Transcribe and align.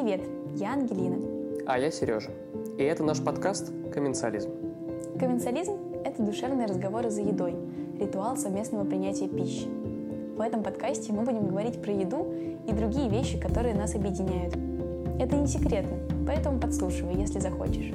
Привет, 0.00 0.20
я 0.54 0.74
Ангелина. 0.74 1.18
А 1.66 1.76
я 1.76 1.90
Сережа. 1.90 2.30
И 2.78 2.82
это 2.84 3.02
наш 3.02 3.20
подкаст 3.20 3.72
«Комменсализм». 3.92 4.48
Комменсализм– 5.18 5.72
это 6.04 6.22
душевные 6.22 6.68
разговоры 6.68 7.10
за 7.10 7.22
едой, 7.22 7.56
ритуал 7.98 8.36
совместного 8.36 8.84
принятия 8.84 9.26
пищи. 9.26 9.66
В 9.66 10.40
этом 10.40 10.62
подкасте 10.62 11.12
мы 11.12 11.24
будем 11.24 11.48
говорить 11.48 11.82
про 11.82 11.92
еду 11.92 12.32
и 12.68 12.72
другие 12.72 13.10
вещи, 13.10 13.40
которые 13.40 13.74
нас 13.74 13.96
объединяют. 13.96 14.54
Это 15.20 15.34
не 15.34 15.48
секретно, 15.48 15.98
поэтому 16.28 16.60
подслушивай, 16.60 17.16
если 17.16 17.40
захочешь. 17.40 17.92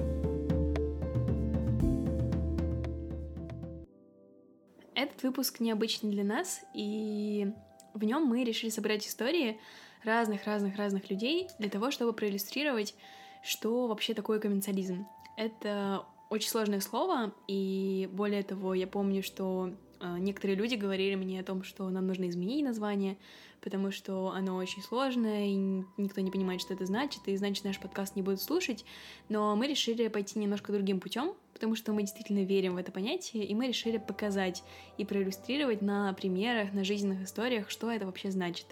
Этот 4.94 5.24
выпуск 5.24 5.62
необычный 5.62 6.12
для 6.12 6.26
нас, 6.26 6.60
и 6.74 7.54
в 7.94 8.04
нем 8.04 8.26
мы 8.26 8.44
решили 8.44 8.72
собрать 8.72 9.08
истории 9.08 9.58
разных-разных-разных 10.06 11.10
людей 11.10 11.48
для 11.60 11.70
того, 11.70 11.92
чтобы 11.92 12.14
проиллюстрировать, 12.14 12.96
что 13.44 13.88
вообще 13.88 14.14
такое 14.14 14.40
комменсализм. 14.40 15.06
Это 15.38 16.06
очень 16.30 16.50
сложное 16.50 16.80
слово, 16.80 17.34
и 17.48 18.10
более 18.12 18.44
того, 18.44 18.74
я 18.74 18.88
помню, 18.88 19.22
что 19.22 19.72
э, 20.00 20.18
некоторые 20.20 20.58
люди 20.58 20.76
говорили 20.76 21.16
мне 21.16 21.40
о 21.40 21.44
том, 21.44 21.64
что 21.64 21.90
нам 21.90 22.08
нужно 22.08 22.28
изменить 22.28 22.64
название, 22.64 23.18
потому 23.62 23.92
что 23.92 24.30
оно 24.30 24.58
очень 24.58 24.82
сложное, 24.82 25.46
и 25.46 25.54
никто 25.98 26.22
не 26.22 26.32
понимает, 26.32 26.60
что 26.60 26.74
это 26.74 26.86
значит, 26.86 27.22
и 27.28 27.36
значит 27.38 27.64
наш 27.64 27.80
подкаст 27.80 28.16
не 28.16 28.22
будут 28.22 28.42
слушать. 28.42 28.84
Но 29.30 29.56
мы 29.56 29.68
решили 29.68 30.08
пойти 30.10 30.40
немножко 30.40 30.74
другим 30.74 31.00
путем, 31.00 31.34
потому 31.54 31.76
что 31.76 31.94
мы 31.94 32.02
действительно 32.02 32.44
верим 32.44 32.76
в 32.76 32.78
это 32.78 32.92
понятие, 32.92 33.46
и 33.46 33.56
мы 33.56 33.68
решили 33.68 33.98
показать 33.98 34.64
и 34.98 35.06
проиллюстрировать 35.06 35.82
на 35.82 36.12
примерах, 36.14 36.74
на 36.74 36.84
жизненных 36.84 37.24
историях, 37.24 37.70
что 37.70 37.90
это 37.90 38.06
вообще 38.06 38.32
значит. 38.32 38.68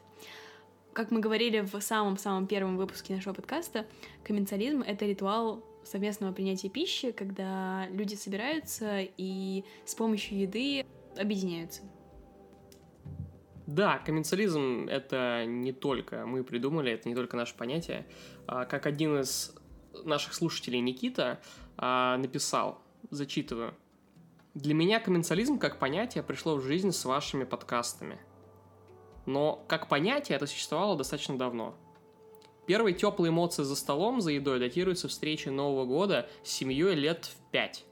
Как 0.94 1.10
мы 1.10 1.22
говорили 1.22 1.62
в 1.62 1.80
самом-самом 1.80 2.48
первом 2.48 2.76
выпуске 2.76 3.16
нашего 3.16 3.34
подкаста, 3.34 3.86
комменсализм— 4.26 4.82
это 4.88 5.06
ритуал 5.06 5.64
совместного 5.86 6.34
принятия 6.34 6.68
пищи, 6.68 7.12
когда 7.12 7.88
люди 7.92 8.16
собираются 8.16 9.00
и 9.18 9.64
с 9.86 9.96
помощью 9.96 10.40
еды 10.40 10.86
объединяются. 11.18 11.84
Да, 13.68 14.00
комменсализм— 14.00 14.88
это 14.90 15.46
не 15.48 15.72
только 15.72 16.26
мы 16.26 16.44
придумали, 16.44 16.92
это 16.92 17.08
не 17.08 17.16
только 17.16 17.38
наше 17.38 17.56
понятие. 17.56 18.06
А, 18.46 18.66
как 18.66 18.86
один 18.86 19.18
из 19.18 19.56
наших 20.04 20.34
слушателей, 20.34 20.82
Никита, 20.82 21.40
а, 21.78 22.18
написал, 22.18 22.82
зачитываю, 23.12 23.74
«Для 24.56 24.74
меня 24.74 25.00
комменсализм 25.00 25.58
как 25.58 25.80
понятие 25.80 26.22
пришло 26.22 26.58
в 26.58 26.62
жизнь 26.62 26.92
с 26.92 27.06
вашими 27.06 27.46
подкастами— 27.46 28.20
но 29.26 29.64
как 29.68 29.88
понятие 29.88 30.36
это 30.36 30.48
существовало 30.48 30.98
достаточно 30.98 31.38
давно. 31.38 31.76
Первые 32.66 32.94
теплые 32.94 33.32
эмоции 33.32 33.64
за 33.64 33.76
столом, 33.76 34.22
за 34.22 34.32
едой 34.32 34.60
датируются 34.60 35.08
встречей 35.08 35.52
Нового 35.52 35.86
года 35.86 36.30
с 36.44 36.52
семьей 36.52 36.96
лет 36.96 37.26
в 37.26 37.52
пять. 37.52 37.86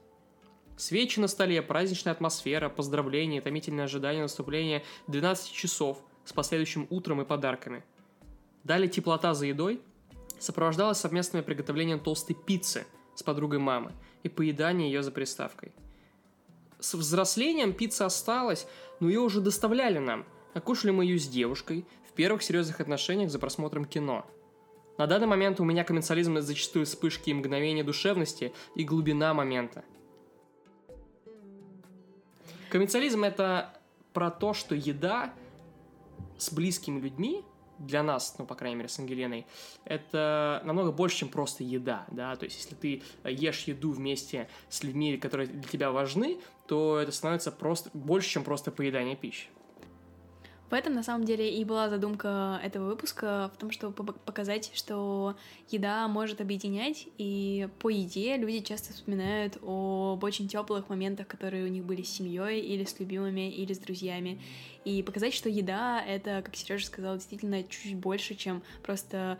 Свечи 0.76 1.20
на 1.20 1.28
столе, 1.28 1.60
праздничная 1.60 2.12
атмосфера, 2.12 2.68
поздравления, 2.68 3.42
томительное 3.42 3.84
ожидание 3.84 4.22
наступления 4.22 4.82
12 5.08 5.52
часов 5.52 5.98
с 6.24 6.32
последующим 6.32 6.86
утром 6.88 7.20
и 7.20 7.24
подарками. 7.24 7.84
Далее 8.64 8.88
теплота 8.88 9.34
за 9.34 9.46
едой 9.46 9.80
сопровождалась 10.38 10.98
совместным 10.98 11.44
приготовлением 11.44 12.00
толстой 12.00 12.36
пиццы 12.36 12.86
с 13.14 13.22
подругой 13.22 13.58
мамы 13.58 13.92
и 14.22 14.28
поедание 14.28 14.90
ее 14.90 15.02
за 15.02 15.10
приставкой. 15.10 15.72
С 16.78 16.94
взрослением 16.94 17.74
пицца 17.74 18.06
осталась, 18.06 18.66
но 19.00 19.08
ее 19.08 19.20
уже 19.20 19.42
доставляли 19.42 19.98
нам– 19.98 20.24
Окушали 20.54 20.90
мы 20.90 21.04
ее 21.04 21.18
с 21.18 21.28
девушкой 21.28 21.86
в 22.08 22.12
первых 22.12 22.42
серьезных 22.42 22.80
отношениях 22.80 23.30
за 23.30 23.38
просмотром 23.38 23.84
кино. 23.84 24.26
На 24.98 25.06
данный 25.06 25.26
момент 25.26 25.60
у 25.60 25.64
меня 25.64 25.84
комменсализм 25.84 26.36
это 26.36 26.46
зачастую 26.46 26.86
вспышки 26.86 27.30
и 27.30 27.34
мгновения 27.34 27.84
душевности 27.84 28.52
и 28.74 28.84
глубина 28.84 29.32
момента. 29.32 29.84
Комменсализм 32.68 33.24
это 33.24 33.80
про 34.12 34.30
то, 34.30 34.52
что 34.52 34.74
еда 34.74 35.32
с 36.36 36.52
близкими 36.52 37.00
людьми 37.00 37.44
для 37.78 38.02
нас, 38.02 38.34
ну, 38.38 38.44
по 38.44 38.54
крайней 38.54 38.76
мере, 38.76 38.88
с 38.88 38.98
Ангелиной, 38.98 39.46
это 39.84 40.60
намного 40.64 40.92
больше, 40.92 41.18
чем 41.18 41.28
просто 41.30 41.64
еда, 41.64 42.04
да, 42.10 42.36
то 42.36 42.44
есть 42.44 42.58
если 42.58 42.74
ты 42.74 43.02
ешь 43.24 43.62
еду 43.62 43.92
вместе 43.92 44.48
с 44.68 44.82
людьми, 44.82 45.16
которые 45.16 45.46
для 45.46 45.62
тебя 45.62 45.90
важны, 45.90 46.38
то 46.66 46.98
это 46.98 47.10
становится 47.10 47.50
просто 47.50 47.90
больше, 47.94 48.28
чем 48.28 48.44
просто 48.44 48.70
поедание 48.70 49.16
пищи. 49.16 49.48
В 50.70 50.72
этом, 50.72 50.94
на 50.94 51.02
самом 51.02 51.24
деле, 51.24 51.52
и 51.52 51.64
была 51.64 51.88
задумка 51.88 52.60
этого 52.62 52.86
выпуска, 52.86 53.50
в 53.52 53.58
том, 53.58 53.72
чтобы 53.72 54.12
показать, 54.12 54.70
что 54.72 55.34
еда 55.68 56.06
может 56.06 56.40
объединять, 56.40 57.08
и 57.18 57.68
по 57.80 57.88
еде 57.88 58.36
люди 58.36 58.60
часто 58.60 58.92
вспоминают 58.92 59.56
об 59.56 60.22
очень 60.22 60.46
теплых 60.46 60.88
моментах, 60.88 61.26
которые 61.26 61.64
у 61.64 61.68
них 61.68 61.84
были 61.84 62.02
с 62.02 62.10
семьей, 62.10 62.60
или 62.60 62.84
с 62.84 63.00
любимыми, 63.00 63.50
или 63.50 63.72
с 63.72 63.78
друзьями. 63.78 64.40
И 64.84 65.02
показать, 65.02 65.34
что 65.34 65.48
еда— 65.48 66.00
это, 66.06 66.40
как 66.42 66.54
Сережа 66.54 66.86
сказал, 66.86 67.16
действительно 67.16 67.64
чуть 67.64 67.96
больше, 67.96 68.36
чем 68.36 68.62
просто 68.84 69.38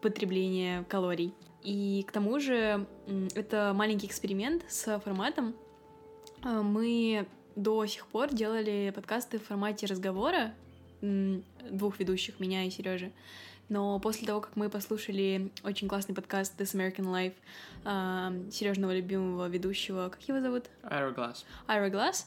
потребление 0.00 0.84
калорий. 0.88 1.32
И 1.62 2.04
к 2.08 2.10
тому 2.10 2.40
же 2.40 2.88
это 3.36 3.72
маленький 3.72 4.08
эксперимент 4.08 4.64
с 4.68 4.98
форматом. 4.98 5.54
Э, 6.44 6.60
мы 6.60 7.28
до 7.54 7.86
сих 7.86 8.06
пор 8.08 8.34
делали 8.34 8.92
подкасты 8.94 9.38
в 9.38 9.44
формате 9.44 9.86
разговора, 9.86 10.54
двух 11.02 11.98
ведущих, 11.98 12.40
меня 12.40 12.64
и 12.64 12.70
Сережи. 12.70 13.12
Но 13.68 13.98
после 14.00 14.26
того, 14.26 14.40
как 14.40 14.56
мы 14.56 14.68
послушали 14.68 15.50
очень 15.64 15.88
классный 15.88 16.14
подкаст 16.14 16.60
This 16.60 16.74
American 16.74 17.06
Life 17.06 17.34
э, 17.84 18.50
Сережного 18.50 18.94
любимого 18.94 19.48
ведущего, 19.48 20.08
как 20.10 20.20
его 20.28 20.40
зовут? 20.40 20.66
Ira 20.82 21.14
Glass. 21.14 21.44
Ira 21.68 21.90
Glass, 21.90 22.26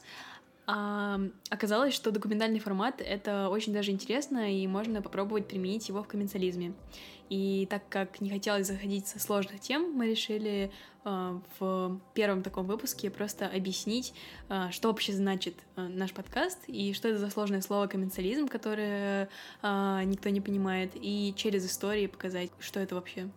а, 0.66 1.20
оказалось, 1.48 1.94
что 1.94 2.10
документальный 2.10 2.58
формат— 2.58 2.96
это 3.00 3.48
очень 3.48 3.72
даже 3.72 3.92
интересно, 3.92 4.52
и 4.52 4.66
можно 4.66 5.00
попробовать 5.00 5.46
применить 5.46 5.88
его 5.88 6.02
в 6.02 6.08
комменсализме. 6.08 6.74
И 7.28 7.66
так 7.70 7.88
как 7.88 8.20
не 8.20 8.30
хотелось 8.30 8.66
заходить 8.66 9.06
со 9.06 9.18
сложных 9.20 9.60
тем, 9.60 9.92
мы 9.92 10.08
решили 10.08 10.70
э, 11.04 11.40
в 11.58 12.00
первом 12.14 12.42
таком 12.42 12.66
выпуске 12.66 13.10
просто 13.10 13.48
объяснить, 13.48 14.14
э, 14.48 14.68
что 14.70 14.88
вообще 14.88 15.12
значит 15.12 15.54
э, 15.76 15.88
наш 15.88 16.12
подкаст, 16.12 16.60
и 16.68 16.92
что 16.94 17.08
это 17.08 17.18
за 17.18 17.30
сложное 17.30 17.62
слово 17.62 17.88
комменсализм, 17.88 18.46
которое 18.46 19.28
э, 19.62 20.02
никто 20.04 20.28
не 20.28 20.40
понимает, 20.40 20.92
и 20.94 21.34
через 21.36 21.66
истории 21.66 22.06
показать, 22.06 22.50
что 22.60 22.78
это 22.78 22.94
вообще. 22.94 23.28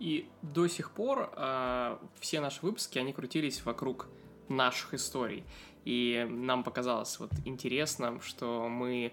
И 0.00 0.28
до 0.42 0.66
сих 0.66 0.90
пор 0.90 1.32
э, 1.36 1.98
все 2.18 2.40
наши 2.40 2.58
выпуски, 2.62 2.98
они 2.98 3.12
крутились 3.12 3.64
вокруг 3.64 4.08
наших 4.48 4.94
историй. 4.94 5.44
И 5.84 6.26
нам 6.28 6.62
показалось 6.64 7.18
вот 7.18 7.30
интересно, 7.44 8.20
что 8.22 8.68
мы 8.68 9.12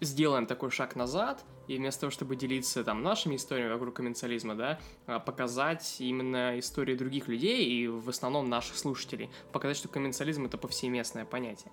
сделаем 0.00 0.46
такой 0.46 0.70
шаг 0.70 0.96
назад, 0.96 1.44
и 1.68 1.76
вместо 1.76 2.02
того, 2.02 2.10
чтобы 2.10 2.36
делиться 2.36 2.82
там 2.84 3.02
нашими 3.02 3.36
историями 3.36 3.72
вокруг 3.72 3.94
комменсализма, 3.94 4.54
да, 4.54 4.80
а, 5.06 5.20
показать 5.20 5.96
именно 6.00 6.58
истории 6.58 6.96
других 6.96 7.28
людей 7.28 7.64
и 7.64 7.86
в 7.86 8.08
основном 8.08 8.48
наших 8.48 8.76
слушателей, 8.76 9.30
показать, 9.52 9.76
что 9.76 9.88
комменсализм 9.88 10.44
это 10.44 10.58
повсеместное 10.58 11.24
понятие. 11.24 11.72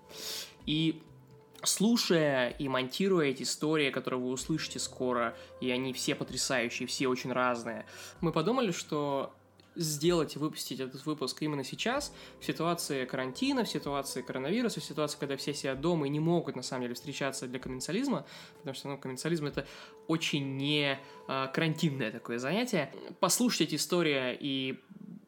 И 0.66 1.02
слушая 1.64 2.50
и 2.52 2.68
монтируя 2.68 3.28
эти 3.28 3.44
истории, 3.44 3.90
которые 3.90 4.20
вы 4.22 4.30
услышите 4.30 4.80
скоро, 4.80 5.36
и 5.60 5.72
они 5.72 5.92
все 5.94 6.16
потрясающие, 6.16 6.88
все 6.88 7.08
очень 7.08 7.32
разные, 7.32 7.86
мы 8.22 8.32
подумали, 8.32 8.72
что 8.72 9.34
сделать 9.80 10.36
и 10.36 10.40
выпустить 10.40 10.80
этот 10.80 11.06
выпуск 11.06 11.42
именно 11.42 11.64
сейчас, 11.64 12.14
в 12.40 12.46
ситуации 12.46 13.06
карантина, 13.06 13.64
в 13.64 13.70
ситуации 13.70 14.22
коронавируса, 14.22 14.80
в 14.80 14.84
ситуации, 14.84 15.18
когда 15.20 15.38
все 15.38 15.54
сидят 15.54 15.82
дома 15.82 16.08
и 16.08 16.10
не 16.10 16.20
могут, 16.20 16.56
на 16.56 16.62
самом 16.62 16.84
деле, 16.84 16.94
встречаться 16.94 17.48
для 17.48 17.60
комменсализма, 17.60 18.26
потому 18.58 18.76
что, 18.76 18.90
ну, 18.90 18.98
комменсализм— 18.98 19.46
это 19.48 19.66
очень 20.08 20.58
не 20.58 21.00
а, 21.28 21.48
карантинное 21.48 22.12
такое 22.12 22.40
занятие. 22.40 22.94
Послушать 23.20 23.62
эти 23.62 23.76
истории 23.76 24.38
и 24.40 24.80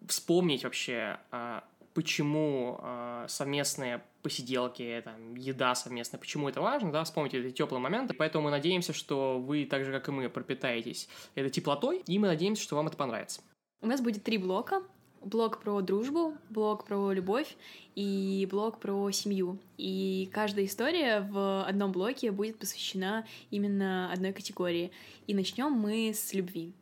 вспомнить 0.08 0.64
вообще, 0.64 1.20
а, 1.32 1.64
почему 1.94 2.78
а, 2.82 3.26
совместные 3.28 4.04
посиделки, 4.22 5.02
там, 5.04 5.36
еда 5.36 5.76
совместная, 5.76 6.20
почему 6.20 6.48
это 6.50 6.62
важно, 6.62 6.92
да, 6.92 7.04
вспомнить 7.04 7.34
эти 7.34 7.52
теплые 7.52 7.82
моменты, 7.82 8.14
поэтому 8.14 8.46
мы 8.46 8.52
надеемся, 8.52 8.94
что 8.94 9.40
вы, 9.40 9.66
так 9.66 9.84
же, 9.84 9.92
как 9.92 10.08
и 10.08 10.12
мы, 10.12 10.30
пропитаетесь 10.30 11.10
этой 11.36 11.50
теплотой, 11.50 12.04
и 12.06 12.20
мы 12.20 12.28
надеемся, 12.28 12.62
что 12.62 12.76
вам 12.76 12.88
это 12.88 12.98
понравится. 12.98 13.42
У 13.84 13.88
нас 13.88 14.00
будет 14.00 14.24
три 14.24 14.38
блока. 14.38 14.84
Блок 15.24 15.60
про 15.60 15.82
дружбу, 15.82 16.36
блок 16.50 16.86
про 16.86 17.12
любовь 17.14 17.56
и 17.96 18.48
блок 18.50 18.80
про 18.80 19.10
семью. 19.12 19.60
И 19.78 20.30
каждая 20.32 20.66
история 20.66 21.22
в 21.22 21.64
одном 21.66 21.92
блоке 21.92 22.32
будет 22.32 22.58
посвящена 22.60 23.26
именно 23.50 24.12
одной 24.12 24.34
категории. 24.34 24.92
И 25.26 25.34
начнем 25.34 25.72
мы 25.72 26.12
с 26.14 26.34
любви. 26.34 26.74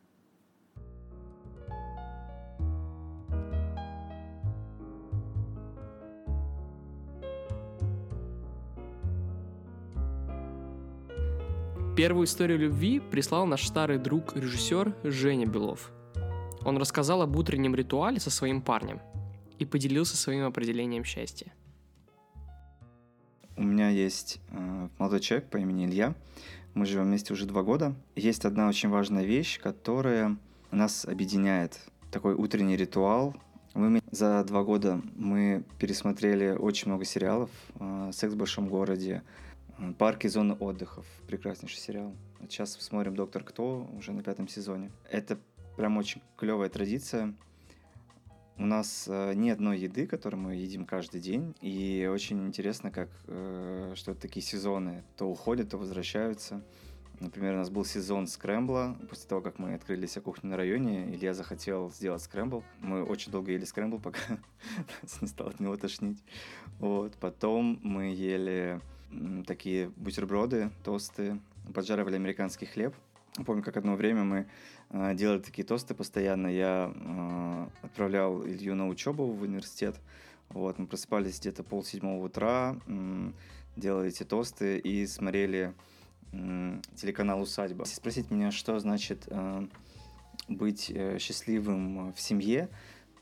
Первую 11.96 12.26
историю 12.26 12.60
любви 12.60 13.02
прислал 13.02 13.46
наш 13.46 13.68
старый 13.68 13.98
друг-режиссер 13.98 14.96
Женя 15.04 15.46
Белов. 15.46 15.92
Он 16.66 16.78
рассказал 16.78 17.22
об 17.22 17.36
утреннем 17.36 17.76
ритуале 17.76 18.20
со 18.20 18.30
своим 18.30 18.62
парнем 18.62 19.00
и 19.58 19.66
поделился 19.66 20.18
своим 20.18 20.46
определением 20.46 21.04
счастья. 21.04 21.54
У 23.56 23.64
меня 23.64 23.90
есть 23.90 24.40
э, 24.52 24.90
молодой 24.98 25.20
человек 25.20 25.50
по 25.50 25.58
имени 25.58 25.86
Илья. 25.86 26.16
Мы 26.74 26.86
живем 26.86 27.06
вместе 27.06 27.34
уже 27.34 27.46
два 27.46 27.62
года. 27.62 27.94
Есть 28.16 28.46
одна 28.46 28.70
очень 28.70 28.90
важная 28.90 29.26
вещь, 29.26 29.60
которая 29.60 30.38
нас 30.72 31.04
объединяет. 31.06 31.80
Такой 32.12 32.36
утренний 32.36 32.78
ритуал. 32.78 33.36
Мы 33.74 34.02
за 34.12 34.44
два 34.46 34.64
года 34.64 35.02
мы 35.16 35.64
пересмотрели 35.78 36.52
очень 36.52 36.88
много 36.88 37.06
сериалов. 37.06 37.50
Э, 37.80 38.12
«Секс 38.14 38.34
в 38.34 38.38
большом 38.38 38.70
городе», 38.70 39.24
э, 39.78 39.94
«Парки 39.98 40.28
и 40.28 40.30
зоны 40.30 40.54
отдыхов». 40.54 41.06
Прекраснейший 41.28 41.80
сериал. 41.80 42.14
Сейчас 42.42 42.74
смотрим 42.74 43.16
«Доктор 43.16 43.44
Кто» 43.44 43.90
уже 43.98 44.14
на 44.14 44.24
пятом 44.24 44.48
сезоне. 44.48 44.92
Это 45.10 45.38
прям 45.80 45.98
очень 45.98 46.22
клевая 46.38 46.70
традиция– 46.70 47.34
у 48.60 48.66
нас 48.66 49.06
э, 49.08 49.34
ни 49.36 49.50
одной 49.50 49.80
еды, 49.80 50.06
которую 50.06 50.42
мы 50.42 50.56
едим 50.56 50.86
каждый 50.86 51.22
день, 51.22 51.56
и 51.62 52.10
очень 52.12 52.46
интересно, 52.46 52.92
как 52.92 53.08
э, 53.28 53.94
что 53.96 54.12
это 54.12 54.20
такие 54.20 54.46
сезоны 54.46 55.06
то 55.16 55.30
уходят, 55.30 55.70
то 55.70 55.78
возвращаются. 55.78 56.62
Например, 57.22 57.54
у 57.54 57.58
нас 57.58 57.70
был 57.70 57.86
сезон 57.86 58.28
скрэмбла. 58.28 58.98
После 59.10 59.30
того, 59.30 59.40
как 59.40 59.60
мы 59.60 59.76
открыли 59.76 60.06
себе 60.08 60.24
кухню 60.24 60.50
на 60.50 60.58
районе, 60.58 61.10
Илья 61.10 61.34
захотел 61.34 61.90
сделать 61.90 62.22
скрэмбл. 62.22 62.66
Мы 62.82 63.02
очень 63.02 63.32
долго 63.32 63.54
ели 63.54 63.64
скрэмбл, 63.64 64.00
пока 64.04 64.20
не 65.22 65.28
стало 65.30 65.52
от 65.52 65.62
него 65.62 65.78
тошнить. 65.78 66.22
Вот. 66.80 67.16
Потом 67.16 67.80
мы 67.82 68.14
ели 68.14 68.82
такие 69.48 69.88
бутерброды, 69.96 70.70
тосты, 70.84 71.40
поджаривали 71.74 72.16
американский 72.16 72.66
хлеб. 72.66 72.94
Помню, 73.46 73.64
как 73.64 73.78
одно 73.78 73.96
время 73.96 74.24
мы 74.24 74.48
э, 74.90 75.16
делали 75.16 75.40
такие 75.40 75.66
тосты 75.66 75.94
постоянно. 75.94 76.48
Я 76.48 76.92
э, 76.94 77.68
отправлял 77.86 78.46
Илью 78.46 78.76
на 78.76 78.88
учебу 78.88 79.26
в 79.26 79.42
университет. 79.42 79.96
Вот, 80.50 80.80
мы 80.80 80.88
просыпались 80.88 81.40
где-то 81.40 81.64
пол 81.64 81.84
седьмого 81.84 82.26
утра, 82.26 82.76
э, 82.88 83.32
делали 83.76 84.10
эти 84.10 84.24
тосты 84.24 84.80
и 84.80 85.06
смотрели 85.06 85.74
э, 86.32 86.82
телеканал 86.96 87.42
«Усадьба». 87.42 87.84
Если 87.84 87.96
спросить 87.96 88.32
меня, 88.32 88.52
что 88.52 88.80
значит 88.80 89.26
э, 89.28 89.68
быть 90.48 90.92
э, 90.94 91.20
счастливым 91.20 92.12
в 92.14 92.20
семье, 92.20 92.68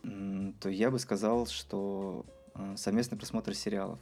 э, 0.04 0.54
то 0.62 0.70
я 0.70 0.90
бы 0.90 1.00
сказал, 1.00 1.48
что 1.48 2.26
э, 2.56 2.76
совместный 2.78 3.18
просмотр 3.18 3.54
сериалов. 3.54 4.00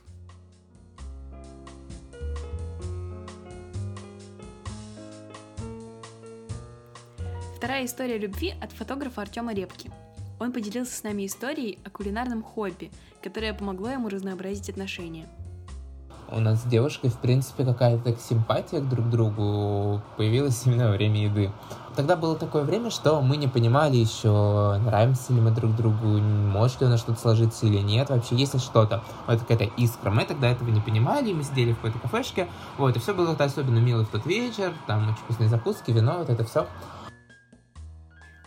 Вторая 7.66 7.88
история 7.88 8.20
любви 8.20 8.54
от 8.62 8.72
фотографа 8.74 9.24
Артема 9.24 9.52
Репки. 9.52 9.90
Он 10.40 10.52
поделился 10.52 10.96
с 10.96 11.02
нами 11.02 11.26
историей 11.26 11.80
о 11.84 11.90
кулинарном 11.90 12.44
хобби, 12.44 12.92
которое 13.24 13.56
помогло 13.56 13.90
ему 13.90 14.08
разнообразить 14.08 14.70
отношения. 14.70 15.26
У 16.30 16.40
нас 16.40 16.62
с 16.62 16.66
девушкой, 16.66 17.10
в 17.10 17.18
принципе, 17.18 17.66
какая-то 17.66 18.16
симпатия 18.20 18.82
к 18.82 18.88
друг 18.88 19.10
другу 19.10 20.00
появилась 20.16 20.62
именно 20.68 20.90
во 20.90 20.92
время 20.92 21.24
еды. 21.24 21.52
Тогда 21.96 22.16
было 22.16 22.36
такое 22.36 22.62
время, 22.62 22.92
что 22.92 23.20
мы 23.22 23.36
не 23.36 23.48
понимали 23.48 23.96
еще, 23.96 24.78
нравимся 24.84 25.34
ли 25.34 25.42
мы 25.42 25.50
друг 25.50 25.76
другу, 25.76 26.20
может 26.20 26.82
ли 26.82 26.86
у 26.86 26.90
нас 26.92 27.00
что-то 27.00 27.20
сложиться 27.20 27.66
или 27.66 27.80
нет, 27.80 28.12
вообще 28.12 28.36
есть 28.36 28.54
ли 28.54 28.60
что-то. 28.60 29.04
Вот 29.26 29.40
какая-то 29.40 29.72
искра. 29.78 30.12
Мы 30.12 30.26
тогда 30.26 30.52
этого 30.52 30.70
не 30.70 30.82
понимали, 30.82 31.34
мы 31.34 31.44
сидели 31.44 31.72
в 31.72 31.78
какой-то 31.78 31.98
кафешке, 31.98 32.48
вот, 32.78 32.96
и 32.96 33.00
все 33.00 33.16
было 33.16 33.32
особенно 33.32 33.80
мило 33.80 34.06
в 34.06 34.10
тот 34.10 34.28
вечер, 34.28 34.72
там 34.86 35.10
очень 35.10 35.18
вкусные 35.24 35.50
закуски, 35.50 35.90
вино, 35.90 36.18
вот 36.20 36.30
это 36.30 36.44
все. 36.44 36.68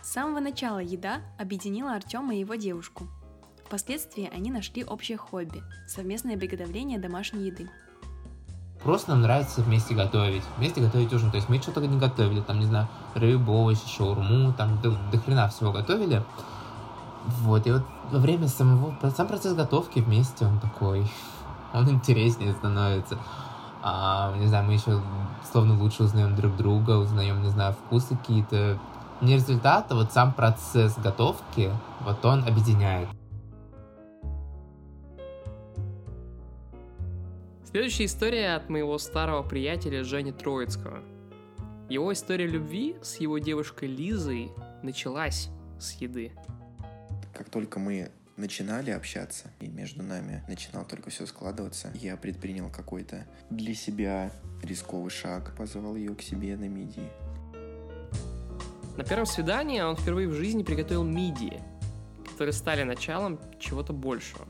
С 0.01 0.13
самого 0.13 0.39
начала 0.39 0.79
еда 0.79 1.21
объединила 1.37 1.93
Артема 1.93 2.33
и 2.35 2.39
его 2.39 2.55
девушку. 2.55 3.07
Впоследствии 3.65 4.29
они 4.33 4.49
нашли 4.49 4.83
общее 4.83 5.17
хобби– 5.17 5.61
совместное 5.87 6.37
приготовление 6.37 6.99
домашней 6.99 7.47
еды. 7.47 7.69
Просто 8.83 9.11
нам 9.11 9.21
нравится 9.21 9.61
вместе 9.61 9.93
готовить. 9.93 10.43
Вместе 10.57 10.79
готовить 10.79 11.11
ужин. 11.13 11.31
То 11.31 11.37
есть 11.37 11.49
мы 11.49 11.61
что-то 11.61 11.81
не 11.81 11.99
готовили, 11.99 12.41
там, 12.41 12.59
не 12.59 12.65
знаю, 12.65 12.87
рыбу, 13.13 13.51
овощи, 13.51 13.87
шаурму, 13.87 14.53
там 14.53 14.81
до, 14.81 14.97
до 15.11 15.17
хрена 15.19 15.49
всего 15.49 15.71
готовили. 15.71 16.23
Вот, 17.25 17.67
и 17.67 17.71
вот 17.71 17.83
во 18.09 18.19
время 18.19 18.47
самого, 18.47 18.95
сам 19.15 19.27
процесс 19.27 19.53
готовки 19.53 19.99
вместе, 19.99 20.45
он 20.45 20.59
такой, 20.59 21.05
он 21.73 21.89
интереснее 21.89 22.53
становится. 22.53 23.17
А, 23.81 24.33
не 24.37 24.47
знаю, 24.47 24.65
мы 24.65 24.73
еще 24.73 25.01
словно 25.51 25.77
лучше 25.77 26.03
узнаем 26.03 26.35
друг 26.35 26.55
друга, 26.55 26.91
узнаем, 26.91 27.41
не 27.43 27.49
знаю, 27.49 27.73
вкусы 27.73 28.15
какие-то, 28.15 28.79
не 29.21 29.35
результат, 29.35 29.91
а 29.91 29.95
вот 29.95 30.13
сам 30.13 30.33
процесс 30.33 30.97
готовки, 30.97 31.71
вот 32.01 32.23
он 32.25 32.43
объединяет. 32.45 33.09
Следующая 37.69 38.05
история 38.05 38.55
от 38.55 38.69
моего 38.69 38.97
старого 38.97 39.43
приятеля 39.43 40.03
Жени 40.03 40.31
Троицкого. 40.31 41.03
Его 41.87 42.11
история 42.13 42.47
любви 42.47 42.95
с 43.01 43.17
его 43.17 43.37
девушкой 43.37 43.89
Лизой 43.89 44.51
началась 44.81 45.49
с 45.79 45.93
еды. 45.93 46.31
Как 47.33 47.49
только 47.49 47.79
мы 47.79 48.11
начинали 48.37 48.89
общаться, 48.89 49.51
и 49.59 49.67
между 49.67 50.01
нами 50.01 50.43
начинало 50.47 50.85
только 50.85 51.09
все 51.09 51.25
складываться, 51.25 51.91
я 51.93 52.17
предпринял 52.17 52.71
какой-то 52.71 53.27
для 53.49 53.75
себя 53.75 54.31
рисковый 54.63 55.11
шаг, 55.11 55.55
позвал 55.55 55.95
ее 55.95 56.15
к 56.15 56.21
себе 56.21 56.55
на 56.57 56.67
мидии. 56.67 57.09
На 58.99 59.05
первом 59.05 59.25
свидании 59.25 59.79
он 59.79 59.95
впервые 59.95 60.27
в 60.27 60.33
жизни 60.33 60.61
приготовил 60.61 61.05
мидии, 61.05 61.63
которые 62.29 62.51
стали 62.51 62.83
началом 62.83 63.39
чего-то 63.57 63.93
большего. 63.93 64.45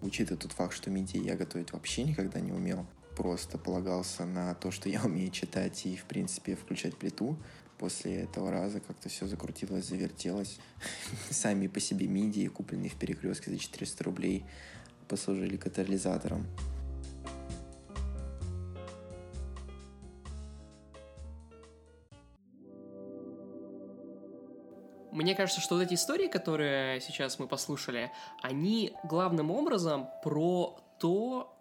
Учитывая 0.00 0.40
тот 0.40 0.50
факт, 0.50 0.74
что 0.74 0.90
мидии 0.90 1.22
я 1.22 1.36
готовить 1.36 1.72
вообще 1.72 2.02
никогда 2.02 2.40
не 2.40 2.50
умел, 2.50 2.84
просто 3.16 3.56
полагался 3.56 4.24
на 4.24 4.56
то, 4.56 4.72
что 4.72 4.88
я 4.88 5.02
умею 5.04 5.30
читать 5.30 5.86
и, 5.86 5.94
в 5.94 6.02
принципе, 6.02 6.56
включать 6.56 6.96
плиту. 6.96 7.38
После 7.78 8.22
этого 8.22 8.50
раза 8.50 8.80
как-то 8.80 9.08
все 9.08 9.28
закрутилось, 9.28 9.84
завертелось. 9.84 10.58
Сами 11.30 11.68
по 11.68 11.78
себе 11.78 12.08
мидии, 12.08 12.48
купленные 12.48 12.90
в 12.90 12.96
перекрестке 12.96 13.52
за 13.52 13.58
400 13.58 14.02
рублей, 14.02 14.44
послужили 15.06 15.56
катализатором. 15.56 16.44
Мне 25.14 25.36
кажется, 25.36 25.60
что 25.60 25.76
вот 25.76 25.82
эти 25.82 25.94
истории, 25.94 26.26
которые 26.26 27.00
сейчас 27.00 27.38
мы 27.38 27.46
послушали, 27.46 28.10
они 28.42 28.92
главным 29.04 29.52
образом 29.52 30.08
про 30.24 30.76
то, 30.98 31.56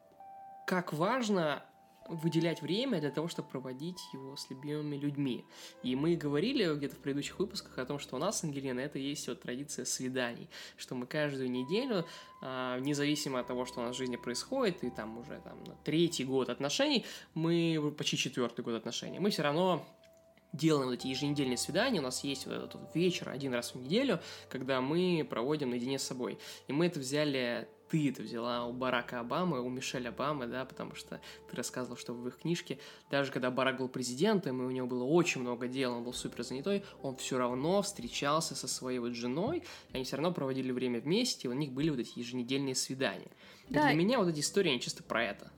как 0.65 0.91
важно 0.91 1.63
выделять 2.09 2.63
время 2.63 2.99
для 2.99 3.11
того, 3.11 3.27
чтобы 3.27 3.49
проводить 3.49 3.99
его 4.11 4.35
с 4.35 4.49
любимыми 4.49 4.97
людьми. 4.97 5.45
И 5.83 5.95
мы 5.95 6.15
говорили 6.15 6.75
где-то 6.75 6.95
в 6.95 6.99
предыдущих 6.99 7.37
выпусках 7.37 7.77
о 7.77 7.85
том, 7.85 7.99
что 7.99 8.15
у 8.15 8.19
нас 8.19 8.39
с 8.39 8.43
Ангелиной 8.43 8.85
это 8.85 8.97
есть 8.97 9.27
вот 9.27 9.41
традиция 9.43 9.85
свиданий, 9.85 10.49
что 10.75 10.95
мы 10.95 11.05
каждую 11.05 11.51
неделю, 11.51 12.07
а, 12.41 12.79
независимо 12.79 13.39
от 13.39 13.47
того, 13.47 13.65
что 13.65 13.81
у 13.81 13.83
нас 13.83 13.95
в 13.95 13.99
жизни 13.99 14.15
происходит, 14.15 14.83
и 14.83 14.89
там 14.89 15.19
уже 15.19 15.39
там 15.43 15.59
третий 15.83 16.25
год 16.25 16.49
отношений, 16.49 17.05
мы 17.35 17.93
почти 17.95 18.17
четвертый 18.17 18.65
год 18.65 18.73
отношений, 18.73 19.19
мы 19.19 19.29
все 19.29 19.43
равно 19.43 19.85
делаем 20.53 20.89
вот 20.89 20.95
эти 20.95 21.07
еженедельные 21.07 21.57
свидания, 21.57 21.99
у 21.99 22.03
нас 22.03 22.23
есть 22.23 22.45
вот 22.45 22.55
этот 22.55 22.95
вечер 22.95 23.29
один 23.29 23.53
раз 23.53 23.73
в 23.73 23.75
неделю, 23.75 24.19
когда 24.49 24.81
мы 24.81 25.25
проводим 25.29 25.71
наедине 25.71 25.99
с 25.99 26.03
собой. 26.03 26.39
И 26.67 26.73
мы 26.73 26.85
это 26.85 26.99
взяли 26.99 27.67
ты 27.93 28.09
это 28.09 28.23
взяла 28.23 28.65
у 28.65 28.73
Барака 28.73 29.19
Обамы, 29.19 29.61
у 29.61 29.69
Мишель 29.69 30.07
Обамы, 30.07 30.47
да, 30.47 30.65
потому 30.65 30.95
что 30.95 31.21
ты 31.47 31.55
рассказывал, 31.55 31.95
что 31.95 32.13
в 32.13 32.27
их 32.27 32.39
книжке, 32.39 32.79
даже 33.11 33.31
когда 33.31 33.51
Барак 33.51 33.77
был 33.77 33.87
президентом, 33.87 34.63
и 34.63 34.65
у 34.65 34.71
него 34.71 34.87
было 34.87 35.03
очень 35.03 35.41
много 35.41 35.67
дел, 35.67 35.93
он 35.93 36.03
был 36.03 36.11
супер 36.11 36.43
занятой, 36.43 36.83
он 37.03 37.15
все 37.17 37.37
равно 37.37 37.83
встречался 37.83 38.55
со 38.55 38.67
своей 38.67 38.97
вот 38.97 39.13
женой, 39.13 39.61
они 39.91 40.05
все 40.05 40.15
равно 40.15 40.31
проводили 40.31 40.71
время 40.71 41.01
вместе, 41.01 41.47
и 41.47 41.51
у 41.51 41.53
них 41.53 41.71
были 41.71 41.91
вот 41.91 41.99
эти 41.99 42.17
еженедельные 42.17 42.73
свидания. 42.73 43.29
Да. 43.69 43.81
И 43.81 43.93
для 43.93 44.03
меня 44.03 44.17
вот 44.17 44.27
эти 44.27 44.39
истории, 44.39 44.71
они 44.71 44.81
чисто 44.81 45.03
про 45.03 45.23
это. 45.23 45.51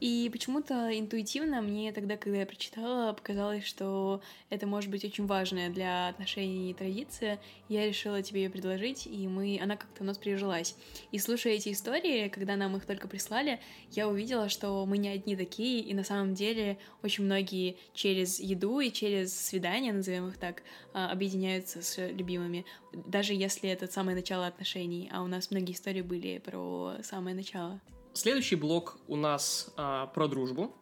И 0.00 0.30
почему-то 0.32 0.98
интуитивно 0.98 1.60
мне 1.60 1.92
тогда, 1.92 2.16
когда 2.16 2.38
я 2.38 2.46
прочитала, 2.46 3.12
показалось, 3.12 3.64
что 3.64 4.22
это 4.48 4.66
может 4.66 4.90
быть 4.90 5.04
очень 5.04 5.26
важная 5.26 5.68
для 5.68 6.08
отношений 6.08 6.72
традиция. 6.72 7.38
Я 7.68 7.86
решила 7.86 8.22
тебе 8.22 8.44
ее 8.44 8.50
предложить, 8.50 9.06
и 9.06 9.28
мы, 9.28 9.60
она 9.62 9.76
как-то 9.76 10.02
у 10.02 10.06
нас 10.06 10.16
прижилась. 10.16 10.74
И 11.12 11.18
слушая 11.18 11.52
эти 11.52 11.70
истории, 11.70 12.28
когда 12.28 12.56
нам 12.56 12.76
их 12.76 12.86
только 12.86 13.08
прислали, 13.08 13.60
я 13.90 14.08
увидела, 14.08 14.48
что 14.48 14.86
мы 14.86 14.96
не 14.96 15.10
одни 15.10 15.36
такие, 15.36 15.80
и 15.80 15.92
на 15.92 16.02
самом 16.02 16.32
деле 16.32 16.78
очень 17.02 17.24
многие 17.24 17.76
через 17.92 18.40
еду 18.40 18.80
и 18.80 18.90
через 18.90 19.38
свидания, 19.38 19.92
назовем 19.92 20.28
их 20.28 20.38
так, 20.38 20.62
а, 20.94 21.10
объединяются 21.10 21.82
с 21.82 22.08
любимыми, 22.08 22.64
даже 22.94 23.34
если 23.34 23.68
это 23.68 23.86
самое 23.86 24.16
начало 24.16 24.46
отношений, 24.46 25.10
а 25.12 25.22
у 25.22 25.26
нас 25.26 25.50
многие 25.50 25.72
истории 25.72 26.02
были 26.02 26.38
про 26.38 26.94
самое 27.02 27.36
начало. 27.36 27.80
Следующий 28.20 28.56
блок 28.56 28.98
у 29.08 29.16
нас 29.16 29.72
а, 29.78 30.08
про 30.08 30.28
дружбу. 30.28 30.76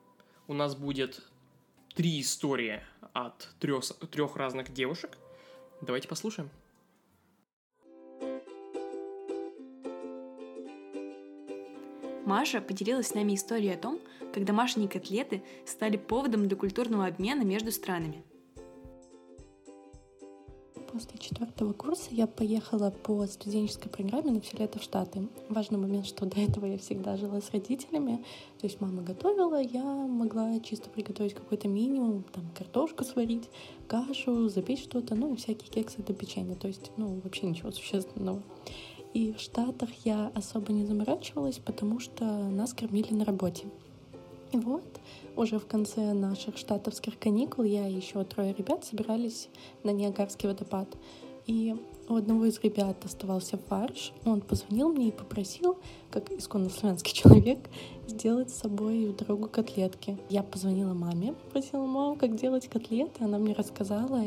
У 0.49 0.54
нас 0.54 0.75
будет 0.75 1.23
три 1.95 2.21
истории 2.21 2.83
от 3.12 3.50
трех, 3.61 3.85
трех 4.11 4.35
разных 4.35 4.73
девушек. 4.73 5.16
Давайте 5.80 6.09
послушаем. 6.09 6.50
Маша 12.26 12.61
поделилась 12.61 13.07
с 13.07 13.14
нами 13.14 13.37
историей 13.37 13.75
о 13.75 13.78
том, 13.78 14.00
как 14.35 14.45
домашние 14.45 14.88
котлеты 14.88 15.45
стали 15.64 15.97
поводом 15.97 16.49
для 16.49 16.57
культурного 16.57 17.07
обмена 17.07 17.42
между 17.45 17.71
странами. 17.71 18.25
После 20.99 21.17
четвертого 21.21 21.73
курса 21.75 22.09
я 22.11 22.26
поехала 22.26 22.90
по 22.90 23.25
студенческой 23.28 23.88
программе 23.88 24.33
на 24.33 24.40
все 24.40 24.57
лето 24.57 24.81
в 24.81 24.83
Штаты. 24.83 25.28
Важный 25.49 25.78
момент, 25.78 26.07
что 26.07 26.26
до 26.26 26.40
этого 26.40 26.67
я 26.67 26.76
всегда 26.76 27.17
жила 27.17 27.40
с 27.40 27.52
родителями. 27.52 28.25
То 28.59 28.67
есть 28.67 28.81
мама 28.81 29.02
готовила, 29.02 29.62
я 29.62 29.85
могла 29.85 30.59
чисто 30.59 30.90
приготовить 30.90 31.35
какой-то 31.35 31.69
минимум, 31.69 32.25
там, 32.33 32.50
картошку 32.52 33.05
сварить, 33.05 33.49
кашу, 33.87 34.49
запечь 34.49 34.83
что-то, 34.83 35.14
ну, 35.14 35.37
всякие 35.37 35.71
кексы 35.71 36.02
до 36.02 36.14
печенья. 36.14 36.57
То 36.57 36.67
есть, 36.67 36.90
ну, 36.97 37.21
вообще 37.23 37.47
ничего 37.47 37.71
существенного. 37.71 38.43
И 39.14 39.33
в 39.33 39.38
Штатах 39.38 39.90
я 40.05 40.33
особо 40.35 40.73
не 40.73 40.85
заморачивалась, 40.85 41.61
потому 41.61 42.00
что 42.00 42.25
нас 42.25 42.73
кормили 42.73 43.14
на 43.14 43.25
работе. 43.25 43.69
И 44.52 44.57
вот 44.57 44.85
уже 45.37 45.59
в 45.59 45.67
конце 45.67 46.12
наших 46.12 46.57
штатовских 46.57 47.19
каникул 47.19 47.64
я 47.64 47.87
и 47.88 47.95
еще 47.95 48.25
трое 48.25 48.55
ребят 48.55 48.85
собирались 48.85 49.49
на 49.85 49.90
Ниагарский 49.90 50.49
водопад. 50.49 50.88
И 51.47 51.75
у 52.09 52.17
одного 52.17 52.45
из 52.45 52.61
ребят 52.61 53.05
оставался 53.05 53.57
фарш. 53.57 54.12
Он 54.26 54.40
позвонил 54.43 54.90
мне 54.90 55.09
и 55.09 55.12
попросил, 55.12 55.78
как 56.11 56.31
исконно 56.31 56.69
славянский 56.69 57.12
человек, 57.14 57.59
сделать 58.07 58.50
с 58.50 58.59
собой 58.59 59.07
в 59.07 59.17
дорогу 59.17 59.49
котлетки. 59.49 60.19
Я 60.28 60.43
позвонила 60.43 60.93
маме, 60.93 61.35
просила 61.52 61.87
маму, 61.87 62.17
как 62.17 62.37
делать 62.37 62.69
котлеты. 62.69 63.25
Она 63.25 63.38
мне 63.38 63.55
рассказала, 63.55 64.25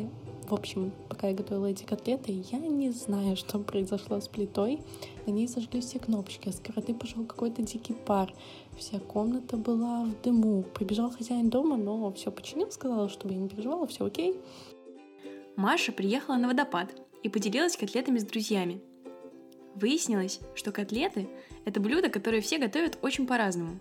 в 0.51 0.53
общем, 0.53 0.91
пока 1.07 1.29
я 1.29 1.33
готовила 1.33 1.67
эти 1.67 1.85
котлеты, 1.85 2.43
я 2.51 2.59
не 2.59 2.91
знаю, 2.91 3.37
что 3.37 3.57
произошло 3.57 4.19
с 4.19 4.27
плитой. 4.27 4.81
На 5.25 5.31
ней 5.31 5.47
зажглись 5.47 5.85
все 5.85 5.97
кнопочки, 5.97 6.49
а 6.49 6.51
с 6.51 6.57
сковороды 6.57 6.93
пошел 6.93 7.23
какой-то 7.25 7.61
дикий 7.61 7.93
пар. 7.93 8.33
Вся 8.77 8.99
комната 8.99 9.55
была 9.55 10.03
в 10.03 10.21
дыму. 10.21 10.63
Прибежал 10.63 11.09
хозяин 11.09 11.49
дома, 11.49 11.77
но 11.77 12.11
все 12.11 12.31
починил, 12.31 12.69
сказал, 12.69 13.07
чтобы 13.07 13.33
я 13.33 13.39
не 13.39 13.47
переживала, 13.47 13.87
все 13.87 14.05
окей. 14.05 14.35
Маша 15.55 15.93
приехала 15.93 16.35
на 16.35 16.49
водопад 16.49 16.89
и 17.23 17.29
поделилась 17.29 17.77
котлетами 17.77 18.19
с 18.19 18.25
друзьями. 18.25 18.81
Выяснилось, 19.75 20.41
что 20.53 20.73
котлеты— 20.73 21.29
это 21.65 21.79
блюдо, 21.79 22.09
которое 22.09 22.41
все 22.41 22.57
готовят 22.57 22.99
очень 23.01 23.25
по-разному. 23.25 23.79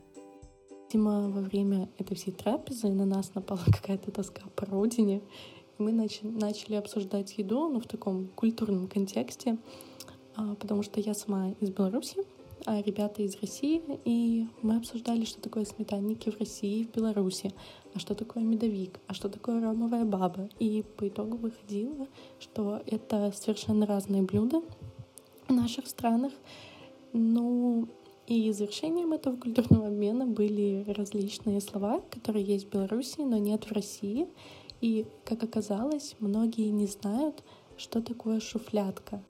Видимо, 0.92 1.30
во 1.30 1.40
время 1.40 1.88
этой 1.98 2.16
всей 2.16 2.32
трапезы 2.32 2.88
на 2.90 3.06
нас 3.06 3.34
напала 3.34 3.60
какая-то 3.66 4.12
тоска 4.12 4.42
по 4.54 4.66
родине, 4.66 5.20
мы 5.80 5.92
начали 5.92 6.74
обсуждать 6.76 7.36
еду, 7.38 7.68
но 7.68 7.80
в 7.80 7.86
таком 7.86 8.28
культурном 8.28 8.86
контексте, 8.86 9.58
а, 10.36 10.54
потому 10.54 10.82
что 10.82 11.00
я 11.00 11.14
сама 11.14 11.50
из 11.60 11.70
Беларуси, 11.70 12.16
а 12.66 12.82
ребята 12.82 13.22
из 13.22 13.40
России, 13.40 13.82
и 14.04 14.46
мы 14.62 14.76
обсуждали, 14.76 15.24
что 15.24 15.40
такое 15.40 15.64
сметанники 15.64 16.30
в 16.30 16.38
России 16.38 16.80
и 16.80 16.84
в 16.84 16.92
Беларуси, 16.92 17.52
а 17.94 17.98
что 17.98 18.14
такое 18.14 18.42
медовик, 18.42 19.00
а 19.06 19.14
что 19.14 19.28
такое 19.28 19.60
ромовая 19.60 20.04
баба. 20.04 20.48
И 20.58 20.84
по 20.96 21.08
итогу 21.08 21.38
выходило, 21.38 22.06
что 22.38 22.82
это 22.86 23.32
совершенно 23.34 23.86
разные 23.86 24.22
блюда 24.22 24.62
в 25.48 25.52
наших 25.52 25.86
странах. 25.86 26.32
Ну, 27.12 27.88
и 28.26 28.52
завершением 28.52 29.12
этого 29.12 29.36
культурного 29.36 29.88
обмена 29.88 30.26
были 30.26 30.84
различные 30.86 31.60
слова, 31.60 32.00
которые 32.10 32.44
есть 32.44 32.66
в 32.66 32.70
Беларуси, 32.70 33.20
но 33.20 33.38
нет 33.38 33.64
в 33.64 33.72
России. 33.72 34.28
И, 34.80 35.06
как 35.24 35.42
оказалось, 35.42 36.16
многие 36.20 36.70
не 36.70 36.86
знают, 36.86 37.42
что 37.76 38.00
такое 38.00 38.40
шуфлятка. 38.40 39.22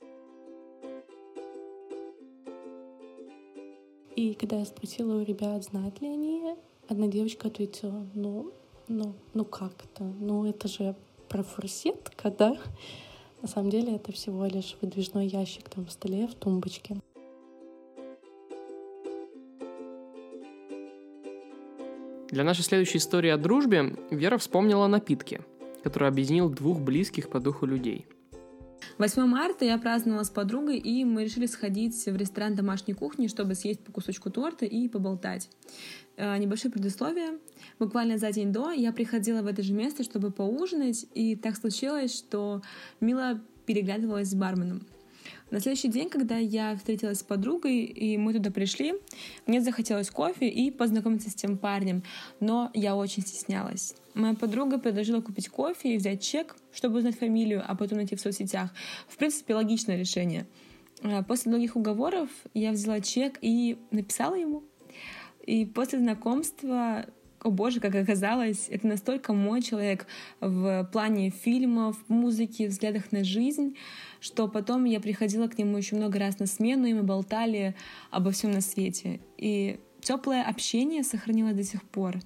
И 4.14 4.35
когда 4.35 4.59
я 4.59 4.64
спросила 4.64 5.21
у 5.21 5.25
ребят, 5.25 5.64
знают 5.64 6.00
ли 6.00 6.09
они, 6.09 6.54
одна 6.88 7.07
девочка 7.07 7.49
ответила, 7.49 8.07
ну, 8.14 8.52
ну, 8.87 9.14
ну 9.35 9.45
как 9.45 9.73
это? 9.85 10.04
Ну 10.04 10.47
это 10.47 10.69
же 10.69 10.95
про 11.28 11.42
фурсетка, 11.42 12.30
да? 12.30 12.57
На 13.40 13.49
самом 13.49 13.71
деле 13.71 13.97
это 13.97 14.12
всего 14.12 14.45
лишь 14.47 14.76
выдвижной 14.80 15.26
ящик 15.26 15.69
там 15.69 15.87
в 15.87 15.92
столе, 15.92 16.26
в 16.26 16.35
тумбочке. 16.35 17.00
Для 22.31 22.45
нашей 22.45 22.63
следующей 22.63 22.99
истории 22.99 23.31
о 23.31 23.37
дружбе 23.37 23.97
Вера 24.11 24.39
вспомнила 24.39 24.87
напитки, 24.87 25.41
который 25.83 26.09
объединил 26.09 26.49
двух 26.49 26.81
близких 26.81 27.29
по 27.29 27.41
духу 27.41 27.67
людей. 27.67 28.07
8 28.99 29.25
марта 29.25 29.65
я 29.65 29.77
праздновала 29.79 30.23
с 30.23 30.31
подругой, 30.31 30.79
и 30.79 31.05
мы 31.05 31.25
решили 31.25 31.47
сходить 31.47 32.07
в 32.07 32.17
ресторан 32.17 32.55
домашней 32.55 32.95
кухни, 32.95 33.27
чтобы 33.27 33.57
съесть 33.57 33.83
по 33.83 33.91
кусочку 33.91 34.31
торта 34.31 34.65
и 34.65 34.89
поболтать. 34.89 35.51
Э, 36.17 36.39
небольшое 36.39 36.71
предисловие. 36.73 37.39
Буквально 37.81 38.17
за 38.17 38.31
день 38.31 38.53
до 38.53 38.71
я 38.71 38.93
приходила 38.93 39.43
в 39.43 39.47
это 39.47 39.63
же 39.63 39.73
место, 39.73 40.05
чтобы 40.05 40.31
поужинать, 40.31 41.07
и 41.15 41.35
так 41.35 41.57
случилось, 41.57 42.17
что 42.17 42.63
Мила 43.01 43.41
переглядывалась 43.67 44.31
с 44.31 44.35
барменом. 44.35 44.87
На 45.50 45.59
следующий 45.59 45.88
день, 45.88 46.09
когда 46.09 46.37
я 46.37 46.76
встретилась 46.76 47.19
с 47.19 47.23
подругой, 47.25 47.85
и 47.85 48.16
мы 48.16 48.33
туда 48.33 48.52
пришли, 48.52 48.95
мне 49.47 49.61
захотелось 49.61 50.09
кофе 50.09 50.49
и 50.49 50.71
познакомиться 50.71 51.28
с 51.28 51.35
тем 51.35 51.59
парнем, 51.59 52.04
но 52.38 52.71
я 52.73 52.95
очень 52.95 53.26
стеснялась. 53.26 53.95
Моя 54.14 54.35
подруга 54.35 54.78
предложила 54.78 55.21
купить 55.21 55.49
кофе 55.49 55.95
и 55.95 55.97
взять 55.97 56.23
чек, 56.23 56.57
чтобы 56.73 56.99
узнать 56.99 57.19
фамилию, 57.19 57.64
а 57.66 57.75
потом 57.75 57.99
найти 57.99 58.14
в 58.14 58.21
соцсетях. 58.21 58.71
В 59.09 59.16
принципе, 59.16 59.54
логичное 59.54 59.97
решение. 59.97 60.47
А, 61.02 61.23
после 61.25 61.50
многих 61.50 61.75
уговоров 61.75 62.28
я 62.54 62.71
взяла 62.71 63.00
чек 63.00 63.38
и 63.40 63.76
написала 63.90 64.37
ему. 64.37 64.62
И 65.47 65.66
после 65.66 65.99
знакомства 65.99 67.07
о 67.42 67.50
боже, 67.50 67.80
как 67.80 67.94
оказалось, 67.94 68.68
это 68.68 68.87
настолько 68.87 69.32
мой 69.32 69.62
человек 69.62 70.06
в 70.40 70.88
плане 70.92 71.30
фильмов, 71.30 71.97
музыки, 72.09 72.66
взглядах 72.66 73.12
на 73.12 73.25
жизнь, 73.25 73.76
что 74.20 74.49
потом 74.49 74.85
я 74.85 75.00
приходила 75.00 75.49
к 75.49 75.59
нему 75.59 75.78
еще 75.78 75.97
много 75.97 76.18
раз 76.18 76.38
на 76.38 76.47
смену, 76.47 76.87
и 76.87 76.94
мы 76.94 77.02
болтали 77.02 77.75
обо 78.11 78.30
всем 78.30 78.50
на 78.50 78.61
свете. 78.61 79.20
И 79.38 79.80
теплое 80.00 80.42
общение 80.42 81.02
сохранилось 81.02 81.56
до 81.56 81.64
сих 81.64 81.82
пор. 81.82 82.18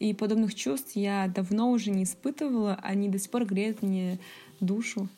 И 0.00 0.14
подобных 0.14 0.54
чувств 0.54 0.92
я 0.94 1.28
давно 1.28 1.70
уже 1.70 1.90
не 1.90 2.04
испытывала, 2.04 2.78
они 2.82 3.08
до 3.08 3.18
сих 3.18 3.30
пор 3.30 3.44
греют 3.44 3.82
мне 3.82 4.18
душу. 4.58 5.08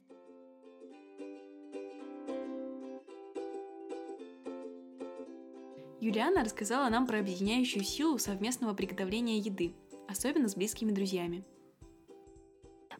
Юлиана 6.02 6.42
рассказала 6.42 6.88
нам 6.88 7.06
про 7.06 7.20
объединяющую 7.20 7.84
силу 7.84 8.18
совместного 8.18 8.74
приготовления 8.74 9.38
еды, 9.38 9.72
особенно 10.08 10.48
с 10.48 10.56
близкими 10.56 10.90
друзьями. 10.90 11.44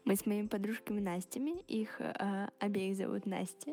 Мы 0.04 0.14
с 0.14 0.25
моими 0.25 0.47
подружками 0.47 1.00
Настями, 1.00 1.64
их 1.66 2.00
э, 2.00 2.49
обеих 2.61 2.97
зовут 2.97 3.26
Настя, 3.26 3.73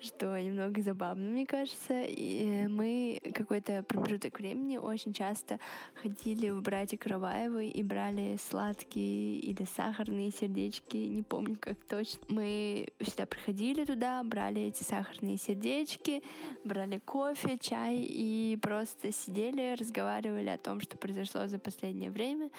что 0.00 0.38
немного 0.40 0.82
забавно, 0.82 1.30
мне 1.30 1.46
кажется. 1.46 2.02
И 2.02 2.66
мы 2.68 3.20
какой-то 3.34 3.82
промежуток 3.82 4.38
времени 4.38 4.76
очень 4.76 5.12
часто 5.12 5.58
ходили 5.94 6.50
в 6.50 6.62
братья 6.62 6.96
Караваевы 6.96 7.68
и 7.68 7.82
брали 7.82 8.38
сладкие 8.50 9.38
или 9.38 9.66
сахарные 9.76 10.30
сердечки, 10.30 10.96
не 10.96 11.22
помню 11.22 11.56
как 11.60 11.78
точно. 11.88 12.20
Мы 12.28 12.88
всегда 13.00 13.26
приходили 13.26 13.84
туда, 13.84 14.22
брали 14.22 14.62
эти 14.62 14.82
сахарные 14.82 15.38
сердечки, 15.38 16.22
брали 16.64 16.98
кофе, 16.98 17.58
чай 17.58 17.96
и 17.98 18.58
просто 18.60 19.12
сидели, 19.12 19.74
разговаривали 19.78 20.48
о 20.48 20.58
том, 20.58 20.80
что 20.80 20.96
произошло 20.96 21.46
за 21.46 21.58
последнее 21.58 22.10
время, 22.10 22.50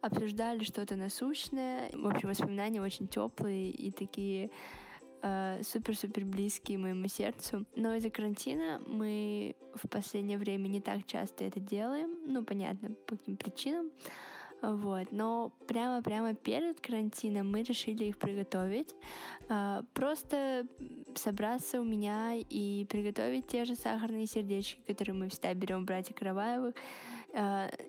обсуждали 0.00 0.64
что-то 0.64 0.96
насущное. 0.96 1.90
В 1.92 2.06
общем, 2.06 2.28
воспоминания 2.28 2.80
очень 2.80 3.08
теплые 3.08 3.70
и 3.70 3.90
такие 3.90 4.50
Э, 5.26 5.62
супер-супер 5.62 6.26
близкие 6.26 6.76
моему 6.76 7.08
сердцу. 7.08 7.64
Но 7.76 7.94
из-за 7.94 8.10
карантина 8.10 8.82
мы 8.86 9.56
в 9.74 9.88
последнее 9.88 10.36
время 10.36 10.68
не 10.68 10.82
так 10.82 11.06
часто 11.06 11.44
это 11.44 11.60
делаем. 11.60 12.10
Ну, 12.26 12.44
понятно, 12.44 12.90
по 13.06 13.16
каким 13.16 13.38
причинам. 13.38 13.90
Вот. 14.60 15.12
Но 15.12 15.50
прямо-прямо 15.66 16.34
перед 16.34 16.78
карантином 16.78 17.50
мы 17.50 17.62
решили 17.62 18.04
их 18.04 18.18
приготовить. 18.18 18.94
А, 19.48 19.82
просто 19.94 20.66
собраться 21.14 21.80
у 21.80 21.84
меня 21.84 22.34
и 22.34 22.84
приготовить 22.90 23.46
те 23.46 23.64
же 23.64 23.76
сахарные 23.76 24.26
сердечки, 24.26 24.82
которые 24.86 25.14
мы 25.14 25.30
всегда 25.30 25.54
берем 25.54 25.86
братья 25.86 26.12
Караваевых, 26.12 26.74
А, 26.74 27.13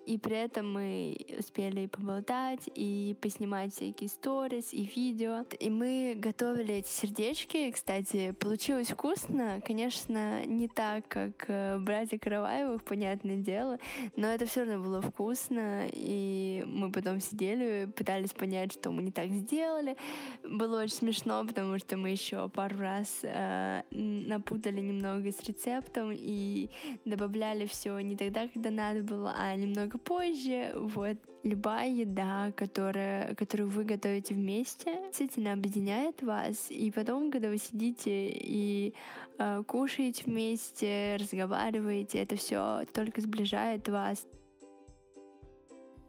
и 0.06 0.18
при 0.18 0.36
этом 0.36 0.72
мы 0.72 1.16
успели 1.38 1.82
и 1.82 1.86
поболтать, 1.86 2.68
и 2.74 3.16
поснимать 3.20 3.72
всякие 3.72 4.08
сторис, 4.08 4.72
и 4.72 4.84
видео. 4.84 5.44
И 5.60 5.70
мы 5.70 6.14
готовили 6.16 6.74
эти 6.74 6.88
сердечки. 6.88 7.70
Кстати, 7.70 8.32
получилось 8.32 8.88
вкусно. 8.88 9.60
Конечно, 9.64 10.44
не 10.46 10.68
так, 10.68 11.06
как 11.06 11.44
э, 11.48 11.78
братья 11.78 12.18
Караваевых, 12.18 12.82
понятное 12.82 13.36
дело, 13.36 13.78
но 14.16 14.26
это 14.26 14.46
все 14.46 14.64
равно 14.64 14.82
было 14.82 15.00
вкусно. 15.00 15.86
И 15.92 16.64
мы 16.66 16.90
потом 16.90 17.20
сидели, 17.20 17.88
пытались 17.96 18.32
понять, 18.32 18.72
что 18.72 18.90
мы 18.90 19.02
не 19.02 19.12
так 19.12 19.30
сделали. 19.30 19.96
Было 20.42 20.82
очень 20.82 20.96
смешно, 20.96 21.44
потому 21.46 21.78
что 21.78 21.96
мы 21.96 22.10
еще 22.10 22.48
пару 22.48 22.78
раз 22.78 23.20
э, 23.22 23.82
напутали 23.90 24.80
немного 24.80 25.30
с 25.30 25.40
рецептом 25.44 26.10
и 26.12 26.68
добавляли 27.04 27.66
все 27.66 27.98
не 28.00 28.16
тогда, 28.16 28.48
когда 28.48 28.70
надо 28.70 29.02
было, 29.02 29.35
а 29.38 29.54
немного 29.54 29.98
позже. 29.98 30.72
Вот 30.74 31.16
любая 31.42 31.90
еда, 31.90 32.52
которая, 32.56 33.34
которую 33.34 33.68
вы 33.68 33.84
готовите 33.84 34.34
вместе, 34.34 34.98
действительно 35.06 35.52
объединяет 35.52 36.22
вас. 36.22 36.70
И 36.70 36.90
потом, 36.90 37.30
когда 37.30 37.48
вы 37.48 37.58
сидите 37.58 38.30
и 38.30 38.94
э, 39.38 39.62
кушаете 39.66 40.24
вместе, 40.24 41.16
разговариваете, 41.20 42.18
это 42.18 42.36
все 42.36 42.84
только 42.92 43.20
сближает 43.20 43.88
вас. 43.88 44.26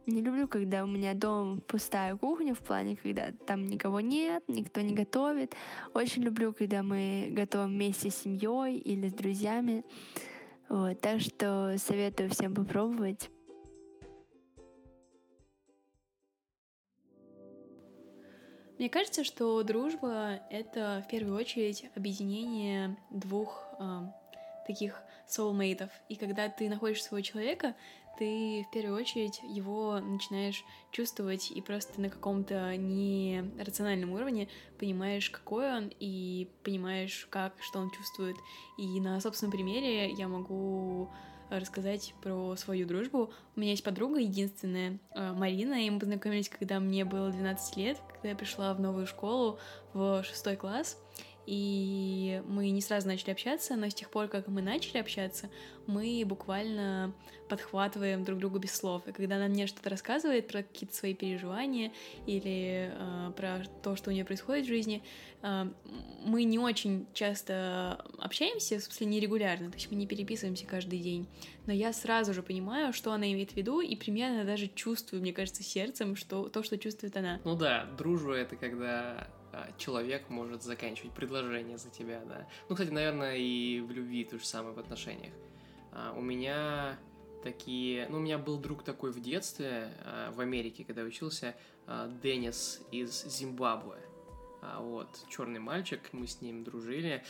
Не 0.06 0.22
люблю, 0.22 0.48
когда 0.48 0.84
у 0.84 0.86
меня 0.86 1.12
дома 1.12 1.60
пустая 1.60 2.16
кухня, 2.16 2.54
в 2.54 2.60
плане, 2.60 2.96
когда 2.96 3.30
там 3.46 3.66
никого 3.66 4.00
нет, 4.00 4.42
никто 4.48 4.80
не 4.80 4.94
готовит. 4.94 5.54
Очень 5.92 6.22
люблю, 6.22 6.54
когда 6.54 6.82
мы 6.82 7.28
готовим 7.30 7.68
вместе 7.68 8.10
с 8.10 8.16
семьей 8.16 8.78
или 8.78 9.08
с 9.08 9.12
друзьями. 9.12 9.84
Вот, 10.68 11.00
так 11.00 11.20
что 11.20 11.76
советую 11.78 12.30
всем 12.30 12.54
попробовать. 12.54 13.30
Мне 18.78 18.88
кажется, 18.88 19.24
что 19.24 19.60
дружба— 19.64 20.40
это 20.50 21.02
в 21.04 21.10
первую 21.10 21.36
очередь 21.36 21.86
объединение 21.96 22.96
двух 23.10 23.66
э, 23.80 24.02
таких 24.66 25.02
soulmate'ов. 25.26 25.90
И 26.08 26.14
когда 26.14 26.48
ты 26.48 26.68
находишь 26.68 27.02
своего 27.02 27.24
человека, 27.24 27.74
ты 28.18 28.66
в 28.68 28.72
первую 28.72 28.96
очередь 28.96 29.40
его 29.44 30.00
начинаешь 30.00 30.64
чувствовать 30.90 31.52
и 31.52 31.62
просто 31.62 32.00
на 32.00 32.10
каком-то 32.10 32.76
нерациональном 32.76 34.12
уровне 34.12 34.48
понимаешь, 34.78 35.30
какой 35.30 35.72
он, 35.72 35.92
и 36.00 36.50
понимаешь, 36.64 37.28
как, 37.30 37.54
что 37.60 37.78
он 37.78 37.90
чувствует. 37.90 38.36
И 38.76 39.00
на 39.00 39.20
собственном 39.20 39.52
примере 39.52 40.10
я 40.10 40.26
могу 40.26 41.08
рассказать 41.48 42.12
про 42.20 42.56
свою 42.56 42.86
дружбу. 42.86 43.30
У 43.56 43.60
меня 43.60 43.70
есть 43.70 43.84
подруга 43.84 44.18
единственная, 44.18 44.98
э, 45.14 45.32
Марина, 45.32 45.74
и 45.74 45.88
мы 45.88 46.00
познакомились, 46.00 46.48
когда 46.48 46.80
мне 46.80 47.04
было 47.04 47.30
12 47.30 47.76
лет, 47.76 47.98
когда 48.12 48.30
я 48.30 48.36
пришла 48.36 48.74
в 48.74 48.80
новую 48.80 49.06
школу 49.06 49.58
в 49.94 50.22
шестой 50.24 50.56
класс 50.56 50.98
и 51.50 52.42
мы 52.46 52.68
не 52.68 52.82
сразу 52.82 53.08
начали 53.08 53.30
общаться, 53.30 53.74
но 53.74 53.88
с 53.88 53.94
тех 53.94 54.10
пор, 54.10 54.28
как 54.28 54.48
мы 54.48 54.60
начали 54.60 54.98
общаться, 54.98 55.48
мы 55.86 56.22
буквально 56.26 57.14
подхватываем 57.48 58.22
друг 58.22 58.38
друга 58.38 58.58
без 58.58 58.74
слов. 58.74 59.00
И 59.06 59.12
когда 59.12 59.36
она 59.36 59.48
мне 59.48 59.66
что-то 59.66 59.88
рассказывает 59.88 60.46
про 60.46 60.62
какие-то 60.62 60.94
свои 60.94 61.14
переживания 61.14 61.90
или 62.26 62.92
э, 62.92 63.32
про 63.34 63.62
то, 63.82 63.96
что 63.96 64.10
у 64.10 64.12
нее 64.12 64.26
происходит 64.26 64.66
в 64.66 64.68
жизни, 64.68 65.02
э, 65.40 65.70
мы 66.22 66.44
не 66.44 66.58
очень 66.58 67.06
часто 67.14 68.04
общаемся, 68.18 68.78
в 68.78 68.82
смысле 68.82 69.06
нерегулярно, 69.06 69.70
то 69.70 69.76
есть 69.76 69.90
мы 69.90 69.96
не 69.96 70.06
переписываемся 70.06 70.66
каждый 70.66 70.98
день. 70.98 71.26
Но 71.64 71.72
я 71.72 71.94
сразу 71.94 72.34
же 72.34 72.42
понимаю, 72.42 72.92
что 72.92 73.10
она 73.10 73.32
имеет 73.32 73.52
в 73.52 73.56
виду, 73.56 73.80
и 73.80 73.96
примерно 73.96 74.44
даже 74.44 74.66
чувствую, 74.68 75.22
мне 75.22 75.32
кажется, 75.32 75.62
сердцем, 75.62 76.14
что 76.14 76.50
то, 76.50 76.62
что 76.62 76.76
чувствует 76.76 77.16
она. 77.16 77.40
Ну 77.44 77.56
да, 77.56 77.86
дружба 77.96 78.34
это 78.34 78.56
когда 78.56 79.28
человек 79.78 80.28
может 80.28 80.62
заканчивать 80.62 81.12
предложение 81.12 81.78
за 81.78 81.90
тебя, 81.90 82.22
да. 82.24 82.46
Ну, 82.68 82.74
кстати, 82.74 82.90
наверное, 82.90 83.36
и 83.36 83.80
в 83.80 83.90
любви 83.90 84.24
то 84.24 84.38
же 84.38 84.44
самое 84.44 84.74
в 84.74 84.78
отношениях. 84.78 85.32
А, 85.92 86.12
у 86.16 86.20
меня 86.20 86.98
такие... 87.42 88.06
Ну, 88.08 88.18
у 88.18 88.20
меня 88.20 88.38
был 88.38 88.58
друг 88.58 88.84
такой 88.84 89.10
в 89.10 89.20
детстве, 89.20 89.92
а, 90.04 90.30
в 90.32 90.40
Америке, 90.40 90.84
когда 90.84 91.02
учился, 91.02 91.54
Деннис 92.22 92.82
из 92.92 93.24
Зимбабве. 93.24 93.96
Вот, 94.78 95.08
черный 95.30 95.60
мальчик, 95.60 96.00
мы 96.12 96.26
с 96.26 96.42
ним 96.42 96.64
дружили, 96.64 97.24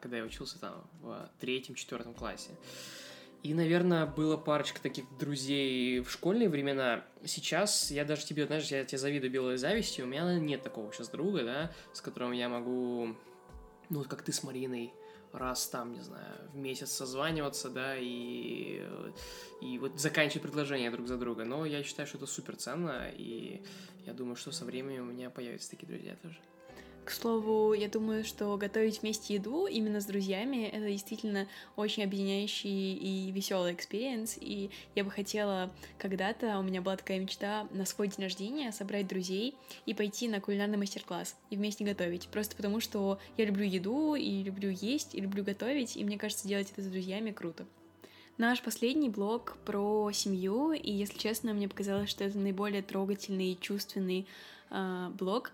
когда 0.00 0.16
я 0.16 0.24
учился 0.24 0.58
там 0.58 0.88
в 1.02 1.28
третьем-четвертом 1.40 2.14
классе. 2.14 2.52
И, 3.48 3.54
наверное, 3.54 4.04
было 4.04 4.36
парочка 4.36 4.78
таких 4.78 5.06
друзей 5.16 6.00
в 6.00 6.10
школьные 6.10 6.50
времена. 6.50 7.02
Сейчас 7.24 7.90
я 7.90 8.04
даже 8.04 8.26
тебе, 8.26 8.46
знаешь, 8.46 8.66
я 8.66 8.84
тебе 8.84 8.98
завидую 8.98 9.32
белой 9.32 9.56
завистью. 9.56 10.04
У 10.04 10.08
меня 10.08 10.38
нет 10.38 10.62
такого 10.62 10.92
сейчас 10.92 11.08
друга, 11.08 11.44
да, 11.44 11.72
с 11.94 12.02
которым 12.02 12.32
я 12.32 12.50
могу, 12.50 13.16
ну, 13.88 14.04
как 14.04 14.20
ты 14.20 14.32
с 14.32 14.42
Мариной, 14.42 14.92
раз 15.32 15.66
там, 15.68 15.94
не 15.94 16.02
знаю, 16.02 16.34
в 16.52 16.56
месяц 16.56 16.90
созваниваться, 16.90 17.70
да, 17.70 17.96
и, 17.96 18.82
и 19.62 19.78
вот 19.78 19.98
заканчивать 19.98 20.42
предложения 20.42 20.90
друг 20.90 21.08
за 21.08 21.16
друга. 21.16 21.46
Но 21.46 21.64
я 21.64 21.82
считаю, 21.82 22.06
что 22.06 22.18
это 22.18 22.26
супер 22.26 22.54
ценно, 22.56 23.08
и 23.16 23.62
я 24.04 24.12
думаю, 24.12 24.36
что 24.36 24.52
со 24.52 24.66
временем 24.66 25.08
у 25.08 25.12
меня 25.12 25.30
появятся 25.30 25.70
такие 25.70 25.86
друзья 25.86 26.16
тоже. 26.16 26.36
К 27.08 27.10
слову, 27.10 27.72
я 27.72 27.88
думаю, 27.88 28.22
что 28.22 28.54
готовить 28.58 29.00
вместе 29.00 29.32
еду 29.32 29.66
именно 29.66 30.02
с 30.02 30.04
друзьями— 30.04 30.66
это 30.72 30.90
действительно 30.90 31.48
очень 31.74 32.04
объединяющий 32.04 32.92
и 32.92 33.30
веселый 33.30 33.72
experience, 33.72 34.36
и 34.38 34.68
я 34.94 35.04
бы 35.04 35.10
хотела 35.10 35.70
когда-то, 35.96 36.58
у 36.58 36.62
меня 36.62 36.82
была 36.82 36.98
такая 36.98 37.18
мечта 37.18 37.66
на 37.70 37.86
свой 37.86 38.08
день 38.08 38.24
рождения 38.24 38.72
собрать 38.72 39.08
друзей 39.08 39.54
и 39.86 39.94
пойти 39.94 40.28
на 40.28 40.42
кулинарный 40.42 40.76
мастер-класс 40.76 41.34
и 41.48 41.56
вместе 41.56 41.82
готовить, 41.82 42.28
просто 42.28 42.54
потому 42.56 42.78
что 42.78 43.18
я 43.38 43.46
люблю 43.46 43.64
еду, 43.64 44.14
и 44.14 44.42
люблю 44.42 44.68
есть, 44.68 45.14
и 45.14 45.22
люблю 45.22 45.42
готовить, 45.42 45.96
и 45.96 46.04
мне 46.04 46.18
кажется, 46.18 46.46
делать 46.46 46.70
это 46.72 46.82
с 46.82 46.88
друзьями 46.88 47.30
круто. 47.30 47.64
Наш 48.36 48.60
последний 48.60 49.08
блог 49.08 49.56
про 49.64 50.12
семью, 50.12 50.72
и, 50.72 50.92
если 50.92 51.16
честно, 51.16 51.54
мне 51.54 51.68
показалось, 51.68 52.10
что 52.10 52.24
это 52.24 52.36
наиболее 52.36 52.82
трогательный 52.82 53.52
и 53.52 53.58
чувственный 53.58 54.26
э, 54.70 55.10
блог, 55.18 55.52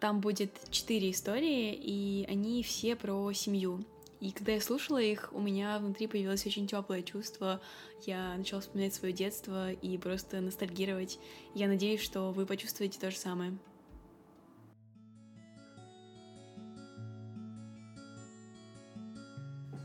там 0.00 0.20
будет 0.20 0.50
четыре 0.70 1.10
истории, 1.10 1.72
и 1.74 2.26
они 2.28 2.62
все 2.62 2.96
про 2.96 3.32
семью. 3.32 3.84
И 4.20 4.32
когда 4.32 4.52
я 4.52 4.60
слушала 4.60 4.98
их, 5.00 5.30
у 5.32 5.40
меня 5.40 5.78
внутри 5.78 6.08
появилось 6.08 6.44
очень 6.44 6.66
теплое 6.66 7.02
чувство. 7.02 7.60
Я 8.04 8.36
начала 8.36 8.60
вспоминать 8.60 8.94
свое 8.94 9.14
детство 9.14 9.70
и 9.70 9.96
просто 9.96 10.40
ностальгировать. 10.40 11.20
Я 11.54 11.68
надеюсь, 11.68 12.00
что 12.00 12.32
вы 12.32 12.44
почувствуете 12.44 12.98
то 12.98 13.10
же 13.10 13.16
самое. 13.16 13.56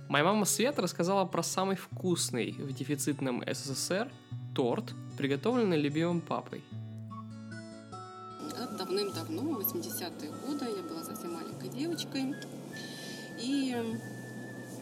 Моя 0.10 0.25
мама 0.25 0.45
Света 0.45 0.82
рассказала 0.82 1.25
про 1.25 1.41
самый 1.41 1.75
вкусный 1.75 2.51
в 2.51 2.71
дефицитном 2.71 3.43
СССР 3.51 4.12
торт, 4.56 4.93
приготовленный 5.17 5.79
любимым 5.79 6.21
папой 6.21 6.63
давным-давно, 8.84 9.62
80-е 9.62 10.32
годы, 10.46 10.65
я 10.65 10.84
была 10.84 11.04
совсем 11.04 11.34
маленькой 11.34 11.69
девочкой. 11.69 12.36
И 13.39 13.76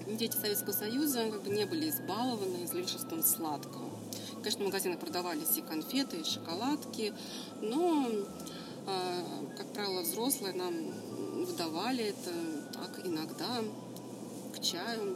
дети 0.08 0.36
Советского 0.36 0.74
Союза 0.74 1.30
как 1.30 1.44
бы 1.44 1.52
не 1.52 1.66
были 1.66 1.90
избалованы 1.90 2.66
излишеством 2.66 3.24
сладкого. 3.24 3.90
Конечно, 4.36 4.64
в 4.64 4.66
магазинах 4.66 5.00
продавались 5.00 5.56
и 5.58 5.62
конфеты, 5.62 6.18
и 6.18 6.24
шоколадки, 6.24 7.14
но, 7.62 8.08
а, 8.88 9.24
как 9.56 9.68
правило, 9.68 10.02
взрослые 10.02 10.54
нам 10.54 10.74
выдавали 11.46 12.06
это 12.06 12.32
так 12.74 13.06
иногда 13.06 13.62
к 14.56 14.62
чаю. 14.62 15.16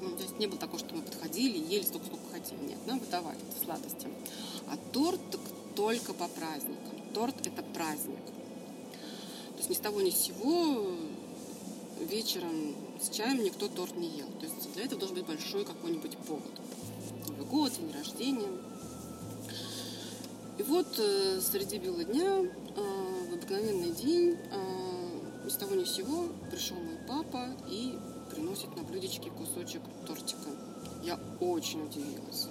Ну, 0.00 0.16
то 0.16 0.22
есть 0.22 0.38
не 0.38 0.46
было 0.46 0.58
такого, 0.58 0.78
что 0.78 0.94
мы 0.94 1.02
подходили 1.02 1.58
ели 1.58 1.82
столько, 1.82 2.06
сколько 2.06 2.30
хотели. 2.32 2.60
Нет, 2.60 2.78
нам 2.86 3.00
выдавали 3.00 3.38
сладости. 3.64 4.06
А 4.68 4.76
торт 4.92 5.20
только 5.74 6.14
по 6.14 6.28
праздникам 6.28 6.83
торт— 7.14 7.34
это 7.46 7.62
праздник. 7.62 8.24
То 9.52 9.58
есть 9.58 9.70
ни 9.70 9.74
с 9.74 9.78
того 9.78 10.02
ни 10.02 10.10
с 10.10 10.16
сего 10.16 10.86
вечером 12.00 12.74
с 13.00 13.08
чаем 13.08 13.42
никто 13.42 13.68
торт 13.68 13.96
не 13.96 14.08
ел. 14.08 14.26
То 14.40 14.46
есть 14.46 14.72
для 14.74 14.84
этого 14.84 14.98
должен 15.00 15.16
быть 15.16 15.26
большой 15.26 15.64
какой-нибудь 15.64 16.16
повод. 16.18 16.50
Новый 17.28 17.46
год, 17.46 17.72
день 17.72 17.92
рождения. 17.92 18.50
И 20.58 20.62
вот 20.62 20.86
э, 20.98 21.40
среди 21.40 21.78
бела 21.78 22.04
дня, 22.04 22.42
э, 22.42 23.28
в 23.30 23.34
обыкновенный 23.34 23.90
день, 23.90 24.36
э, 24.52 25.44
ни 25.44 25.48
с 25.48 25.56
того 25.56 25.74
ни 25.74 25.84
с 25.84 25.94
сего 25.94 26.28
пришел 26.50 26.76
мой 26.76 26.98
папа 27.08 27.56
и 27.68 27.98
приносит 28.30 28.74
на 28.76 28.82
блюдечке 28.82 29.30
кусочек 29.30 29.82
тортика. 30.06 30.50
Я 31.02 31.18
очень 31.40 31.84
удивилась. 31.84 32.48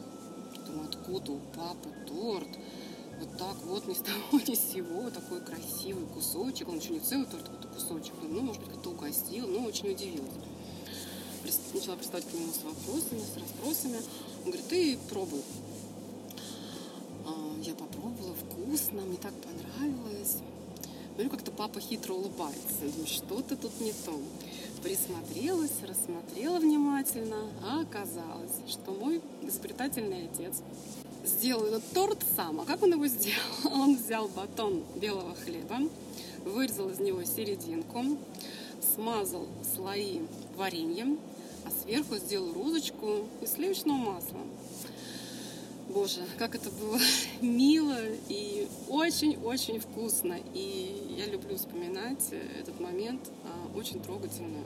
Думаю, 0.68 0.90
откуда 0.90 1.32
у 1.32 1.40
папы 1.56 1.90
торт? 2.08 2.50
Вот 3.24 3.38
так 3.38 3.56
вот 3.66 3.88
ни 3.88 3.94
с 3.94 4.00
того 4.00 4.40
ни 4.48 4.56
с 4.56 4.74
сего 4.74 5.10
такой 5.10 5.42
красивый 5.42 6.06
кусочек. 6.08 6.68
Он 6.70 6.78
еще 6.78 6.92
не 6.92 7.00
целый 7.00 7.26
торт, 7.26 7.50
а 7.50 7.68
кусочек. 7.68 8.14
Ну, 8.22 8.42
может 8.42 8.62
быть, 8.64 8.78
кто 8.78 8.92
угостил, 8.92 9.48
но 9.48 9.66
очень 9.66 9.92
удивилась. 9.92 10.32
Начала 11.74 11.96
приставать 11.96 12.26
к 12.26 12.34
нему 12.34 12.52
с 12.52 12.64
вопросами, 12.64 13.20
с 13.20 13.38
расспросами. 13.38 13.98
Он 14.46 14.52
говорит, 14.52 14.68
ты 14.68 14.98
пробуй. 15.10 15.42
было 18.20 18.36
вкусно, 18.36 19.02
мне 19.02 19.18
так 19.18 19.34
понравилось. 19.34 20.38
Ну 21.18 21.30
как-то 21.30 21.52
папа 21.52 21.80
хитро 21.80 22.14
улыбается. 22.14 22.86
Ну 22.98 23.06
что-то 23.06 23.56
тут 23.56 23.80
не 23.80 23.92
то. 23.92 24.20
Присмотрелась, 24.82 25.72
рассмотрела 25.88 26.60
внимательно, 26.60 27.50
а 27.64 27.82
оказалось, 27.82 28.52
что 28.68 28.92
мой 28.92 29.22
изобретательный 29.42 30.26
отец 30.26 30.62
сделал 31.24 31.66
этот 31.66 31.84
торт 31.94 32.24
сам. 32.36 32.62
А 32.62 32.66
как 32.66 32.84
он 32.84 32.94
его 32.94 33.08
сделал? 33.08 33.40
Он 33.74 33.96
взял 33.96 34.28
батон 34.28 34.84
белого 34.96 35.36
хлеба, 35.36 35.80
вырезал 36.46 36.90
из 36.90 37.00
него 37.00 37.24
серединку, 37.24 38.04
смазал 38.96 39.48
слои 39.76 40.22
вареньем, 40.56 41.20
а 41.66 41.72
сверху 41.72 42.16
сделал 42.18 42.54
розочку 42.54 43.28
из 43.42 43.54
сливочного 43.54 43.98
масла. 43.98 44.40
Боже, 45.90 46.22
как 46.38 46.56
это 46.56 46.70
было 46.72 47.00
мило 47.42 48.00
и 48.30 48.68
очень-очень 48.88 49.80
вкусно. 49.80 50.38
И 50.54 51.16
я 51.18 51.26
люблю 51.28 51.56
вспоминать 51.56 52.34
этот 52.60 52.80
момент 52.80 53.30
а, 53.44 53.78
очень 53.78 54.02
трогательно. 54.02 54.64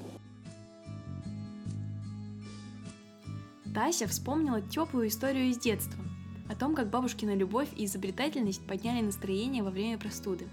Тася 3.73 4.07
вспомнила 4.07 4.61
теплую 4.61 5.07
историю 5.07 5.49
из 5.49 5.57
детства 5.59 6.03
о 6.49 6.55
том, 6.55 6.75
как 6.75 6.89
бабушкина 6.89 7.35
любовь 7.35 7.69
и 7.75 7.85
изобретательность 7.85 8.65
подняли 8.65 9.05
настроение 9.05 9.63
во 9.63 9.69
время 9.69 9.97
простуды. 9.97 10.47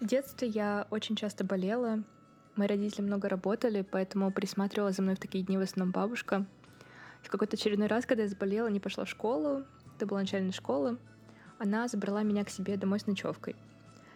В 0.00 0.06
детстве 0.06 0.48
я 0.48 0.86
очень 0.90 1.16
часто 1.16 1.44
болела. 1.44 2.04
Мои 2.54 2.68
родители 2.68 3.02
много 3.02 3.28
работали, 3.28 3.82
поэтому 3.82 4.30
присматривала 4.32 4.92
за 4.92 5.02
мной 5.02 5.16
в 5.16 5.20
такие 5.20 5.44
дни 5.44 5.56
в 5.56 5.60
основном 5.60 5.92
бабушка. 5.92 6.46
В 7.22 7.30
какой-то 7.30 7.56
очередной 7.56 7.88
раз, 7.88 8.06
когда 8.06 8.22
я 8.22 8.28
заболела, 8.28 8.68
не 8.68 8.80
пошла 8.80 9.04
в 9.04 9.08
школу, 9.08 9.64
это 9.96 10.06
была 10.06 10.20
начальная 10.20 10.52
школа, 10.52 10.98
она 11.58 11.88
забрала 11.88 12.22
меня 12.22 12.44
к 12.44 12.50
себе 12.50 12.76
домой 12.76 13.00
с 13.00 13.06
ночевкой. 13.06 13.56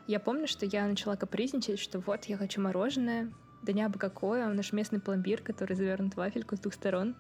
Я 0.06 0.20
помню, 0.20 0.46
что 0.46 0.66
я 0.66 0.86
начала 0.86 1.16
капризничать, 1.16 1.78
что 1.78 1.98
вот, 2.00 2.24
я 2.26 2.36
хочу 2.36 2.60
мороженое, 2.60 3.32
да 3.62 3.72
не 3.72 3.82
абы 3.82 3.98
какое, 3.98 4.46
наш 4.48 4.72
местный 4.72 5.00
пломбир, 5.00 5.42
который 5.42 5.74
завернут 5.74 6.14
в 6.14 6.16
вафельку 6.18 6.56
с 6.56 6.60
двух 6.60 6.74
сторон. 6.74 7.16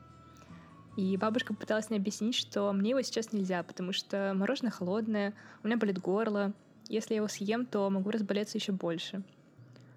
И 0.96 1.16
бабушка 1.16 1.54
пыталась 1.54 1.88
мне 1.88 1.98
объяснить, 1.98 2.34
что 2.34 2.72
мне 2.72 2.90
его 2.90 3.02
сейчас 3.02 3.32
нельзя, 3.32 3.62
потому 3.62 3.92
что 3.92 4.32
мороженое 4.34 4.70
холодное, 4.70 5.32
у 5.62 5.66
меня 5.66 5.78
болит 5.78 5.98
горло, 5.98 6.52
если 6.88 7.14
я 7.14 7.18
его 7.18 7.28
съем, 7.28 7.64
то 7.64 7.88
могу 7.88 8.10
разболеться 8.10 8.58
еще 8.58 8.72
больше. 8.72 9.22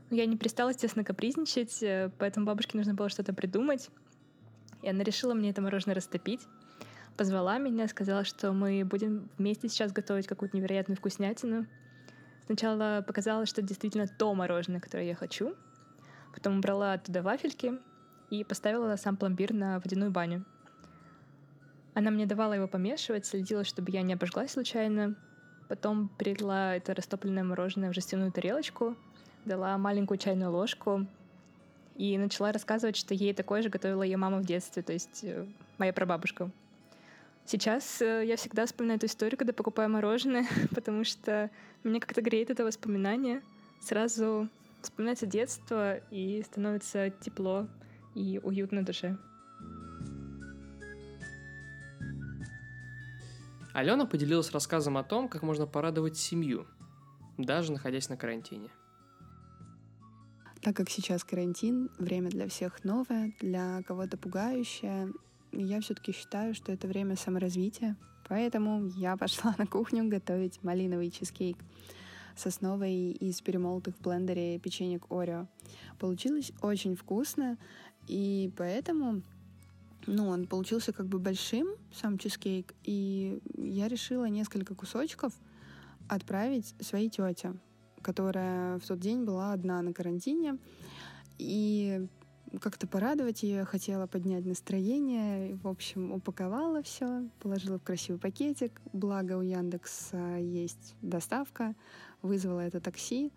Но 0.09 0.15
я 0.15 0.25
не 0.25 0.37
перестала, 0.37 0.69
естественно, 0.69 1.03
капризничать, 1.03 1.81
э, 1.83 2.09
поэтому 2.17 2.45
бабушке 2.45 2.77
нужно 2.77 2.93
было 2.93 3.09
что-то 3.09 3.33
придумать. 3.33 3.89
И 4.81 4.89
она 4.89 5.03
решила 5.03 5.33
мне 5.33 5.49
это 5.49 5.61
мороженое 5.61 5.95
растопить. 5.95 6.41
Позвала 7.17 7.57
меня, 7.57 7.87
сказала, 7.87 8.23
что 8.23 8.53
мы 8.53 8.85
будем 8.85 9.29
вместе 9.37 9.67
сейчас 9.67 9.91
готовить 9.91 10.27
какую-то 10.27 10.55
невероятную 10.55 10.97
вкуснятину. 10.97 11.65
Сначала 12.45 13.03
показала, 13.05 13.45
что 13.45 13.61
действительно 13.61 14.07
то 14.07 14.33
мороженое, 14.33 14.79
которое 14.79 15.07
я 15.07 15.15
хочу. 15.15 15.55
Потом 16.33 16.59
убрала 16.59 16.93
оттуда 16.93 17.21
вафельки 17.21 17.79
и 18.29 18.43
поставила 18.43 18.95
сам 18.97 19.17
пломбир 19.17 19.53
на 19.53 19.79
водяную 19.79 20.11
баню. 20.11 20.45
Она 21.95 22.11
мне 22.11 22.25
давала 22.25 22.53
его 22.53 22.67
помешивать, 22.67 23.25
следила, 23.25 23.63
чтобы 23.63 23.89
я 23.89 24.01
не 24.01 24.13
обожглась 24.13 24.51
случайно. 24.51 25.15
Потом 25.69 26.09
перелила 26.09 26.75
это 26.75 26.93
растопленное 26.93 27.43
мороженое 27.43 27.89
в 27.89 27.95
жестяную 27.95 28.33
тарелочку, 28.33 28.95
дала 29.45 29.77
маленькую 29.77 30.17
чайную 30.17 30.51
ложку 30.51 31.07
и 31.95 32.17
начала 32.17 32.51
рассказывать, 32.51 32.97
что 32.97 33.13
ей 33.13 33.33
такое 33.33 33.61
же 33.61 33.69
готовила 33.69 34.03
ее 34.03 34.17
мама 34.17 34.39
в 34.39 34.45
детстве, 34.45 34.83
то 34.83 34.91
есть 34.91 35.23
э, 35.23 35.45
моя 35.77 35.93
прабабушка. 35.93 36.51
Сейчас 37.45 38.01
э, 38.01 38.25
я 38.25 38.35
всегда 38.35 38.65
вспоминаю 38.65 38.97
эту 38.97 39.05
историю, 39.05 39.37
когда 39.37 39.53
покупаю 39.53 39.89
мороженое, 39.89 40.45
потому 40.75 41.05
что 41.05 41.49
мне 41.83 42.01
как-то 42.01 42.21
греет 42.21 42.49
это 42.49 42.65
воспоминание. 42.65 43.41
Сразу 43.81 44.49
вспоминается 44.81 45.25
детство 45.25 45.97
и 46.11 46.43
становится 46.43 47.09
тепло 47.09 47.67
и 48.15 48.41
уютно 48.43 48.83
душе. 48.83 49.17
Алена 53.75 54.05
поделилась 54.05 54.51
рассказом 54.51 54.95
о 54.95 55.03
том, 55.03 55.27
как 55.27 55.43
можно 55.43 55.67
порадовать 55.67 56.15
семью, 56.15 56.65
даже 57.37 57.73
находясь 57.73 58.07
на 58.07 58.15
карантине. 58.15 58.69
Так 60.61 60.77
как 60.77 60.89
сейчас 60.89 61.25
карантин, 61.25 61.89
время 61.99 62.29
для 62.29 62.47
всех 62.47 62.85
новое, 62.85 63.33
для 63.41 63.83
кого-то 63.83 64.15
пугающее, 64.15 65.11
я 65.51 65.81
все-таки 65.81 66.13
считаю, 66.13 66.55
что 66.55 66.71
это 66.71 66.87
время 66.87 67.17
саморазвития. 67.17 67.97
Поэтому 68.29 68.87
я 68.95 69.17
пошла 69.17 69.53
на 69.57 69.67
кухню 69.67 70.07
готовить 70.07 70.63
малиновый 70.63 71.11
чизкейк 71.11 71.57
с 72.37 72.47
основой 72.47 73.11
из 73.11 73.41
перемолотых 73.41 73.97
в 73.97 74.01
блендере 74.01 74.57
печенек 74.57 75.03
Орео. 75.11 75.49
Получилось 75.99 76.53
очень 76.61 76.95
вкусно, 76.95 77.57
и 78.07 78.53
поэтому 78.55 79.21
ну, 80.07 80.27
он 80.27 80.47
получился 80.47 80.93
как 80.93 81.07
бы 81.07 81.19
большим, 81.19 81.67
сам 81.93 82.17
чизкейк, 82.17 82.73
и 82.83 83.39
я 83.57 83.87
решила 83.87 84.25
несколько 84.25 84.75
кусочков 84.75 85.33
отправить 86.07 86.75
своей 86.79 87.09
тете, 87.09 87.53
которая 88.01 88.79
в 88.79 88.85
тот 88.85 88.99
день 88.99 89.23
была 89.23 89.53
одна 89.53 89.81
на 89.81 89.93
карантине, 89.93 90.57
и 91.37 92.07
как-то 92.61 92.87
порадовать 92.87 93.43
ее, 93.43 93.65
хотела 93.65 94.07
поднять 94.07 94.45
настроение. 94.45 95.55
В 95.55 95.67
общем, 95.67 96.11
упаковала 96.11 96.81
все, 96.83 97.27
положила 97.39 97.79
в 97.79 97.83
красивый 97.83 98.19
пакетик. 98.19 98.81
Благо 98.93 99.33
у 99.37 99.41
Яндекса 99.41 100.37
есть 100.37 100.95
доставка. 101.01 101.75
Вызвала 102.21 102.61
это 102.61 102.79
такси 102.79 103.33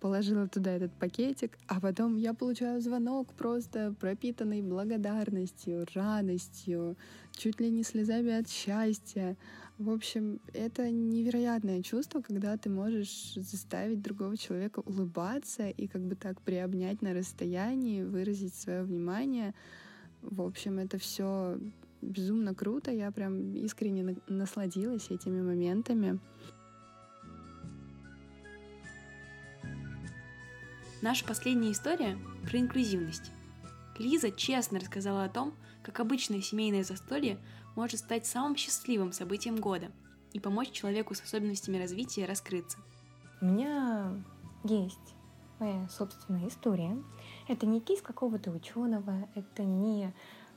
положила 0.00 0.48
туда 0.48 0.72
этот 0.72 0.92
пакетик, 0.92 1.58
а 1.66 1.80
потом 1.80 2.16
я 2.16 2.34
получаю 2.34 2.80
звонок 2.80 3.32
просто 3.34 3.94
пропитанный 3.98 4.62
благодарностью, 4.62 5.86
радостью, 5.94 6.96
чуть 7.32 7.60
ли 7.60 7.70
не 7.70 7.82
слезами 7.82 8.32
от 8.32 8.48
счастья. 8.48 9.36
В 9.78 9.90
общем, 9.90 10.40
это 10.54 10.90
невероятное 10.90 11.82
чувство, 11.82 12.20
когда 12.20 12.56
ты 12.56 12.70
можешь 12.70 13.34
заставить 13.34 14.02
другого 14.02 14.36
человека 14.36 14.80
улыбаться 14.80 15.68
и 15.68 15.86
как 15.86 16.02
бы 16.02 16.14
так 16.14 16.40
приобнять 16.42 17.02
на 17.02 17.14
расстоянии, 17.14 18.02
выразить 18.02 18.54
свое 18.54 18.82
внимание. 18.82 19.54
В 20.22 20.42
общем, 20.42 20.78
это 20.78 20.98
все 20.98 21.58
безумно 22.02 22.54
круто. 22.54 22.90
Я 22.90 23.10
прям 23.10 23.54
искренне 23.54 24.16
насладилась 24.28 25.10
этими 25.10 25.40
моментами. 25.40 26.18
Наша 31.00 31.24
последняя 31.24 31.70
история 31.70 32.18
про 32.44 32.58
инклюзивность. 32.58 33.30
Лиза 34.00 34.32
честно 34.32 34.80
рассказала 34.80 35.22
о 35.22 35.28
том, 35.28 35.54
как 35.84 36.00
обычное 36.00 36.40
семейное 36.40 36.82
застолье 36.82 37.38
может 37.76 38.00
стать 38.00 38.26
самым 38.26 38.56
счастливым 38.56 39.12
событием 39.12 39.60
года 39.60 39.92
и 40.32 40.40
помочь 40.40 40.72
человеку 40.72 41.14
с 41.14 41.22
особенностями 41.22 41.78
развития 41.78 42.26
раскрыться. 42.26 42.78
У 43.40 43.44
меня 43.44 44.12
есть 44.64 45.14
моя 45.60 45.88
собственная 45.88 46.48
история. 46.48 47.00
Это 47.46 47.64
не 47.64 47.80
кейс 47.80 48.02
какого-то 48.02 48.50
ученого, 48.50 49.28
это 49.36 49.62
не 49.62 50.12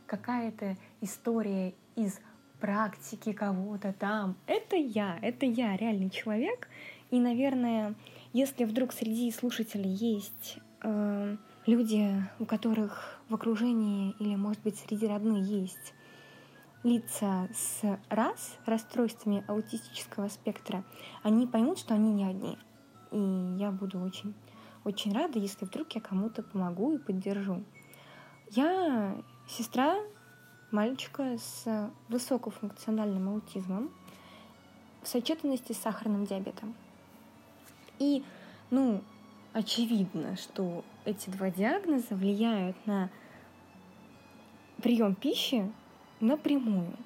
какая-то 0.08 0.76
история 1.02 1.76
из 1.96 2.20
практики 2.60 3.32
кого-то 3.32 3.94
там. 3.94 4.36
Это 4.48 4.76
я, 4.76 5.20
это 5.22 5.46
я, 5.46 5.78
реальный 5.78 6.10
человек. 6.10 6.68
И, 7.12 7.20
наверное, 7.20 7.94
если 8.34 8.64
вдруг 8.66 8.94
среди 8.94 9.32
слушателей 9.32 9.92
есть 9.92 10.58
э, 10.84 11.38
люди, 11.66 12.14
у 12.40 12.46
которых 12.46 13.20
в 13.30 13.36
окружении 13.36 14.16
или, 14.20 14.36
может 14.36 14.62
быть, 14.62 14.78
среди 14.78 15.08
родных 15.08 15.46
есть 15.46 15.94
лица 16.84 17.48
с 17.54 18.00
раз 18.10 18.58
расстройствами 18.66 19.44
аутистического 19.48 20.30
спектра, 20.30 20.84
они 21.24 21.46
поймут, 21.46 21.78
что 21.78 21.94
они 21.94 22.12
не 22.12 22.26
одни. 22.26 22.58
И 23.12 23.58
я 23.60 23.72
буду 23.72 24.00
очень, 24.00 24.34
очень 24.84 25.14
рада, 25.14 25.38
если 25.38 25.66
вдруг 25.66 25.92
я 25.94 26.02
кому-то 26.02 26.42
помогу 26.42 26.94
и 26.94 26.98
поддержу. 26.98 27.64
Я 28.50 29.16
сестра 29.48 29.98
мальчика 30.72 31.38
с 31.38 31.92
высокофункциональным 32.08 33.30
аутизмом 33.30 33.92
в 35.04 35.08
сочетанности 35.08 35.74
с 35.74 35.78
сахарным 35.78 36.26
диабетом. 36.26 36.74
И, 38.02 38.24
ну, 38.72 39.04
очевидно, 39.54 40.36
что 40.36 40.84
эти 41.06 41.30
два 41.30 41.52
диагноза 41.52 42.16
влияют 42.16 42.76
на 42.88 43.12
прием 44.82 45.14
пищи 45.14 45.72
напрямую. 46.20 46.98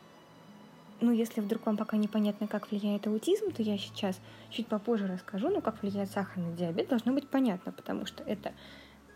Ну, 1.02 1.12
если 1.12 1.42
вдруг 1.42 1.66
вам 1.66 1.76
пока 1.76 1.98
непонятно, 1.98 2.48
как 2.48 2.72
влияет 2.72 3.08
аутизм, 3.08 3.52
то 3.52 3.62
я 3.62 3.78
сейчас 3.78 4.22
чуть 4.50 4.68
попозже 4.68 5.08
расскажу, 5.08 5.50
но 5.50 5.60
как 5.60 5.82
влияет 5.82 6.10
сахарный 6.12 6.56
диабет, 6.56 6.88
должно 6.88 7.12
быть 7.12 7.28
понятно, 7.28 7.74
потому 7.74 8.06
что 8.06 8.24
это 8.24 8.54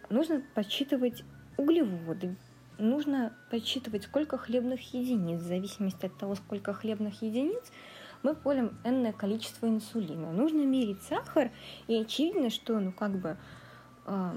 нужно 0.10 0.44
подсчитывать 0.56 1.24
углеводы, 1.56 2.36
нужно 2.78 3.32
подсчитывать, 3.50 4.04
сколько 4.04 4.38
хлебных 4.38 4.94
единиц. 4.94 5.40
В 5.40 5.48
зависимости 5.48 6.08
от 6.08 6.18
того, 6.18 6.36
сколько 6.36 6.74
хлебных 6.74 7.22
единиц, 7.22 7.72
мы 8.24 8.36
колем 8.36 8.78
энное 8.84 9.14
количество 9.14 9.68
инсулина. 9.68 10.32
Нужно 10.32 10.66
мерить 10.66 11.02
сахар, 11.04 11.52
и 11.88 11.96
очевидно, 11.96 12.50
что, 12.50 12.80
ну, 12.80 12.92
как 12.92 13.12
бы, 13.12 13.38
э, 14.06 14.32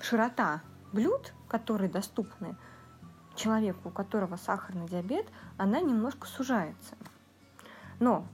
широта 0.00 0.62
блюд, 0.92 1.32
которые 1.48 1.90
доступны 1.90 2.56
человеку, 3.36 3.88
у 3.88 3.92
которого 3.92 4.36
сахарный 4.36 4.88
диабет, 4.88 5.26
она 5.56 5.80
немножко 5.80 6.26
сужается. 6.26 6.96
Но 7.98 8.26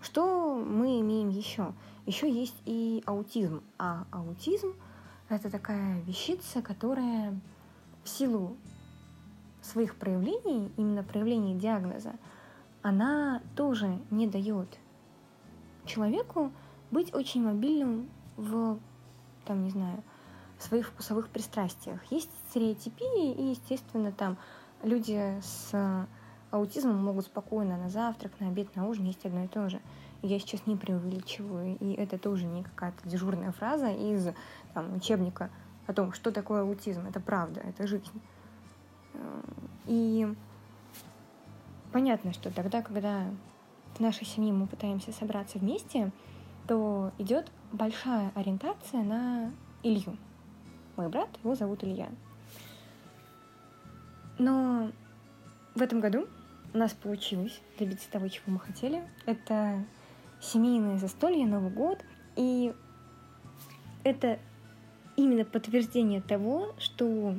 что 0.00 0.56
мы 0.56 1.00
имеем 1.00 1.28
еще? 1.28 1.72
Еще 2.06 2.30
есть 2.30 2.60
и 2.64 3.02
аутизм. 3.06 3.62
А 3.78 4.04
аутизм– 4.10 4.74
это 5.28 5.50
такая 5.50 6.00
вещица, 6.02 6.60
которая 6.60 7.38
в 8.02 8.08
силу 8.08 8.56
своих 9.62 9.94
проявлений, 9.94 10.72
именно 10.76 11.04
проявлений 11.04 11.56
диагноза, 11.56 12.14
она 12.82 13.40
тоже 13.56 13.98
не 14.10 14.26
дает 14.26 14.78
человеку 15.84 16.52
быть 16.90 17.14
очень 17.14 17.44
мобильным 17.44 18.08
в, 18.36 18.78
там, 19.44 19.64
не 19.64 19.70
знаю, 19.70 20.02
своих 20.58 20.88
вкусовых 20.88 21.28
пристрастиях. 21.28 22.00
Есть 22.10 22.30
стереотипии, 22.48 23.32
и, 23.32 23.50
естественно, 23.50 24.12
там 24.12 24.36
люди 24.82 25.40
с 25.42 26.06
аутизмом 26.50 27.02
могут 27.02 27.26
спокойно 27.26 27.76
на 27.76 27.88
завтрак, 27.88 28.32
на 28.38 28.48
обед, 28.48 28.74
на 28.76 28.86
ужин 28.86 29.06
есть 29.06 29.24
одно 29.24 29.44
и 29.44 29.48
то 29.48 29.68
же. 29.68 29.80
Я 30.20 30.38
сейчас 30.38 30.66
не 30.66 30.76
преувеличиваю, 30.76 31.76
и 31.78 31.92
это 31.94 32.18
тоже 32.18 32.44
не 32.44 32.62
какая-то 32.62 33.08
дежурная 33.08 33.52
фраза 33.52 33.90
из 33.90 34.28
там, 34.72 34.94
учебника 34.94 35.50
о 35.86 35.92
том, 35.92 36.12
что 36.12 36.30
такое 36.30 36.62
аутизм. 36.62 37.06
Это 37.06 37.20
правда, 37.20 37.60
это 37.60 37.86
жизнь. 37.86 38.22
И 39.86 40.32
понятно, 41.92 42.32
что 42.32 42.50
тогда, 42.50 42.82
когда 42.82 43.26
в 43.94 44.00
нашей 44.00 44.26
семье 44.26 44.52
мы 44.52 44.66
пытаемся 44.66 45.12
собраться 45.12 45.58
вместе, 45.58 46.10
то 46.66 47.12
идет 47.18 47.50
большая 47.72 48.32
ориентация 48.34 49.02
на 49.02 49.52
Илью. 49.82 50.16
Мой 50.96 51.08
брат, 51.08 51.28
его 51.42 51.54
зовут 51.54 51.84
Илья. 51.84 52.08
Но 54.38 54.90
в 55.74 55.82
этом 55.82 56.00
году 56.00 56.26
у 56.74 56.78
нас 56.78 56.92
получилось 56.92 57.60
добиться 57.78 58.10
того, 58.10 58.28
чего 58.28 58.52
мы 58.52 58.60
хотели. 58.60 59.02
Это 59.26 59.84
семейное 60.40 60.98
застолье, 60.98 61.46
Новый 61.46 61.70
год. 61.70 62.04
И 62.36 62.74
это 64.04 64.38
именно 65.16 65.44
подтверждение 65.44 66.20
того, 66.22 66.74
что 66.78 67.36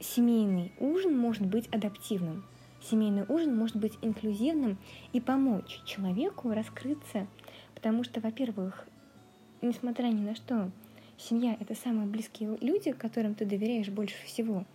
семейный 0.00 0.72
ужин 0.78 1.16
может 1.18 1.46
быть 1.46 1.68
адаптивным. 1.68 2.44
Семейный 2.82 3.24
ужин 3.28 3.56
может 3.56 3.76
быть 3.76 3.98
инклюзивным 4.02 4.78
и 5.12 5.20
помочь 5.20 5.80
человеку 5.84 6.50
раскрыться. 6.50 7.26
Потому 7.74 8.04
что, 8.04 8.20
во-первых, 8.20 8.86
несмотря 9.60 10.06
ни 10.06 10.20
на 10.20 10.34
что, 10.34 10.70
Семья— 11.18 11.56
это 11.60 11.74
самые 11.74 12.06
близкие 12.06 12.58
люди, 12.60 12.92
которым 12.92 13.34
ты 13.34 13.46
доверяешь 13.46 13.88
больше 13.88 14.22
всего, 14.24 14.66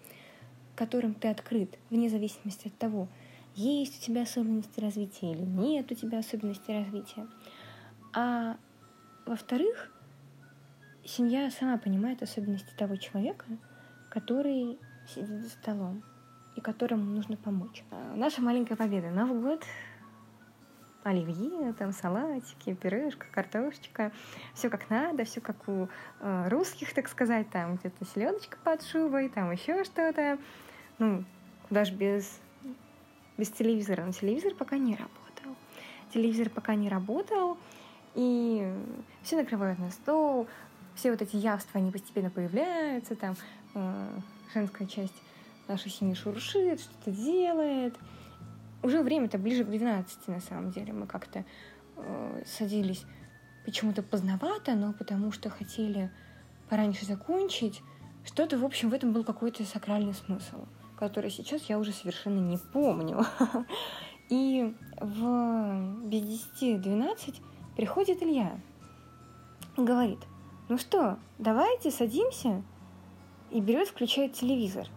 которым 0.76 1.14
ты 1.14 1.28
открыт, 1.28 1.78
вне 1.92 2.10
зависимости 2.10 2.68
от 2.68 2.78
того, 2.78 3.08
есть 3.56 4.00
у 4.00 4.06
тебя 4.06 4.24
особенности 4.24 4.80
развития 4.80 5.34
или 5.34 5.44
нет 5.44 5.92
у 5.92 5.96
тебя 5.96 6.20
особенностей 6.20 6.74
развития. 6.74 7.28
А 8.14 8.58
во-вторых, 9.28 9.94
семья 11.06 11.52
сама 11.52 11.78
понимает 11.78 12.24
особенности 12.24 12.74
того 12.76 12.96
человека, 12.96 13.46
который 14.10 14.80
сидит 15.08 15.42
за 15.42 15.50
столом 15.50 16.04
и 16.56 16.62
которому 16.62 17.04
нужно 17.04 17.38
помочь. 17.38 17.84
Наша 18.16 18.42
маленькая 18.42 18.76
победа. 18.76 19.10
Новый 19.10 19.40
год 19.40 19.64
оливье, 21.04 21.74
там 21.74 21.92
салатики, 21.92 22.74
пирожка, 22.74 23.26
картошечка, 23.32 24.12
все 24.54 24.70
как 24.70 24.90
надо, 24.90 25.24
все 25.26 25.42
как 25.42 25.68
у 25.68 25.88
э, 26.20 26.48
русских, 26.50 26.94
так 26.94 27.08
сказать, 27.08 27.50
там 27.50 27.78
где-то 27.78 28.06
селедочка 28.06 28.58
под 28.64 28.84
шубой, 28.84 29.30
там 29.30 29.52
еще 29.52 29.84
что-то. 29.84 30.38
Ну, 31.00 31.24
даже 31.70 31.94
без, 31.94 32.40
без 33.38 33.50
телевизора. 33.50 34.06
Но 34.06 34.12
телевизор 34.12 34.54
пока 34.54 34.78
не 34.78 34.96
работал. 34.96 35.56
Телевизор 36.14 36.50
пока 36.50 36.76
не 36.76 36.90
работал, 36.90 37.58
и 38.14 38.72
все 39.24 39.38
накрывают 39.38 39.80
на 39.80 39.90
стол, 39.90 40.48
все 40.94 41.12
вот 41.12 41.22
эти 41.22 41.38
явства, 41.38 41.80
они 41.80 41.90
постепенно 41.92 42.30
появляются, 42.30 43.16
там 43.16 43.36
э, 43.74 44.08
женская 44.54 44.88
часть 44.88 45.14
нашей 45.68 45.92
семьи 45.92 46.14
шуршит, 46.14 46.80
что-то 46.80 47.12
делает, 47.12 47.96
уже 48.84 49.02
время-то 49.02 49.38
ближе 49.38 49.64
к 49.64 49.68
12, 49.68 50.28
на 50.28 50.40
самом 50.40 50.72
деле. 50.72 50.94
Мы 50.94 51.08
как-то 51.08 51.46
э, 51.98 52.44
садились 52.46 53.04
почему-то 53.66 54.02
поздновато, 54.04 54.76
но 54.76 54.94
потому 54.94 55.32
что 55.32 55.50
хотели 55.50 56.12
пораньше 56.70 57.06
закончить. 57.06 57.82
Что-то, 58.26 58.58
в 58.58 58.66
общем, 58.66 58.90
в 58.90 58.94
этом 58.94 59.14
был 59.14 59.24
какой-то 59.24 59.64
сакральный 59.66 60.14
смысл, 60.14 60.66
который 60.98 61.30
сейчас 61.30 61.64
я 61.64 61.80
уже 61.80 61.92
совершенно 61.92 62.40
не 62.40 62.58
помню. 62.58 63.26
И 64.30 64.76
в 65.00 66.08
без 66.08 66.50
10-12 66.62 67.42
приходит 67.76 68.24
Илья 68.24 68.60
говорит, 69.78 70.20
ну 70.70 70.78
что, 70.78 71.18
давайте 71.38 71.92
садимся, 71.92 72.64
и 73.52 73.62
берет, 73.62 73.88
включает 73.88 74.34
телевизор. 74.34 74.88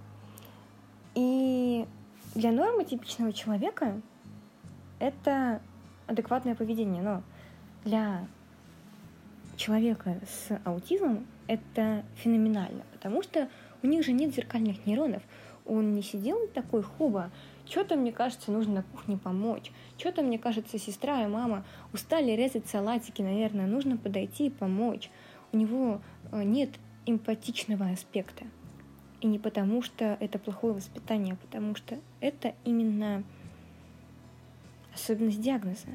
И 1.15 1.87
для 2.35 2.53
нормы 2.53 2.85
типичного 2.85 3.33
человека 3.33 4.01
это 4.99 5.61
адекватное 6.07 6.55
поведение, 6.55 7.03
но 7.03 7.23
для 7.85 8.27
человека 9.57 10.19
с 10.27 10.59
аутизмом 10.65 11.27
это 11.47 12.05
феноменально, 12.17 12.83
потому 12.93 13.23
что 13.23 13.49
у 13.83 13.87
них 13.87 14.05
же 14.05 14.13
нет 14.13 14.35
зеркальных 14.35 14.87
нейронов. 14.87 15.23
Он 15.67 15.93
не 15.93 16.03
сидел 16.03 16.47
такой 16.49 16.83
хуба, 16.83 17.31
что-то, 17.67 17.97
мне 17.97 18.13
кажется, 18.13 18.53
нужно 18.53 18.75
на 18.75 18.83
кухне 18.83 19.17
помочь. 19.17 19.73
Что-то, 19.97 20.23
мне 20.23 20.39
кажется, 20.39 20.79
сестра 20.79 21.25
и 21.25 21.27
мама 21.27 21.65
устали 21.93 22.33
резать 22.33 22.67
салатики, 22.67 23.23
наверное, 23.23 23.67
нужно 23.67 23.97
подойти 23.97 24.47
и 24.47 24.51
помочь. 24.51 25.11
У 25.53 25.57
него 25.57 26.01
э, 26.33 26.43
нет 26.43 26.71
эмпатичного 27.07 27.87
аспекта. 27.91 28.45
И 29.21 29.27
не 29.27 29.39
потому, 29.39 29.83
что 29.83 30.17
это 30.21 30.39
плохое 30.39 30.75
воспитание, 30.75 31.35
а 31.35 31.37
потому 31.37 31.75
что 31.75 31.99
это 32.21 32.55
именно 32.65 33.25
особенность 34.93 35.41
диагноза. 35.41 35.89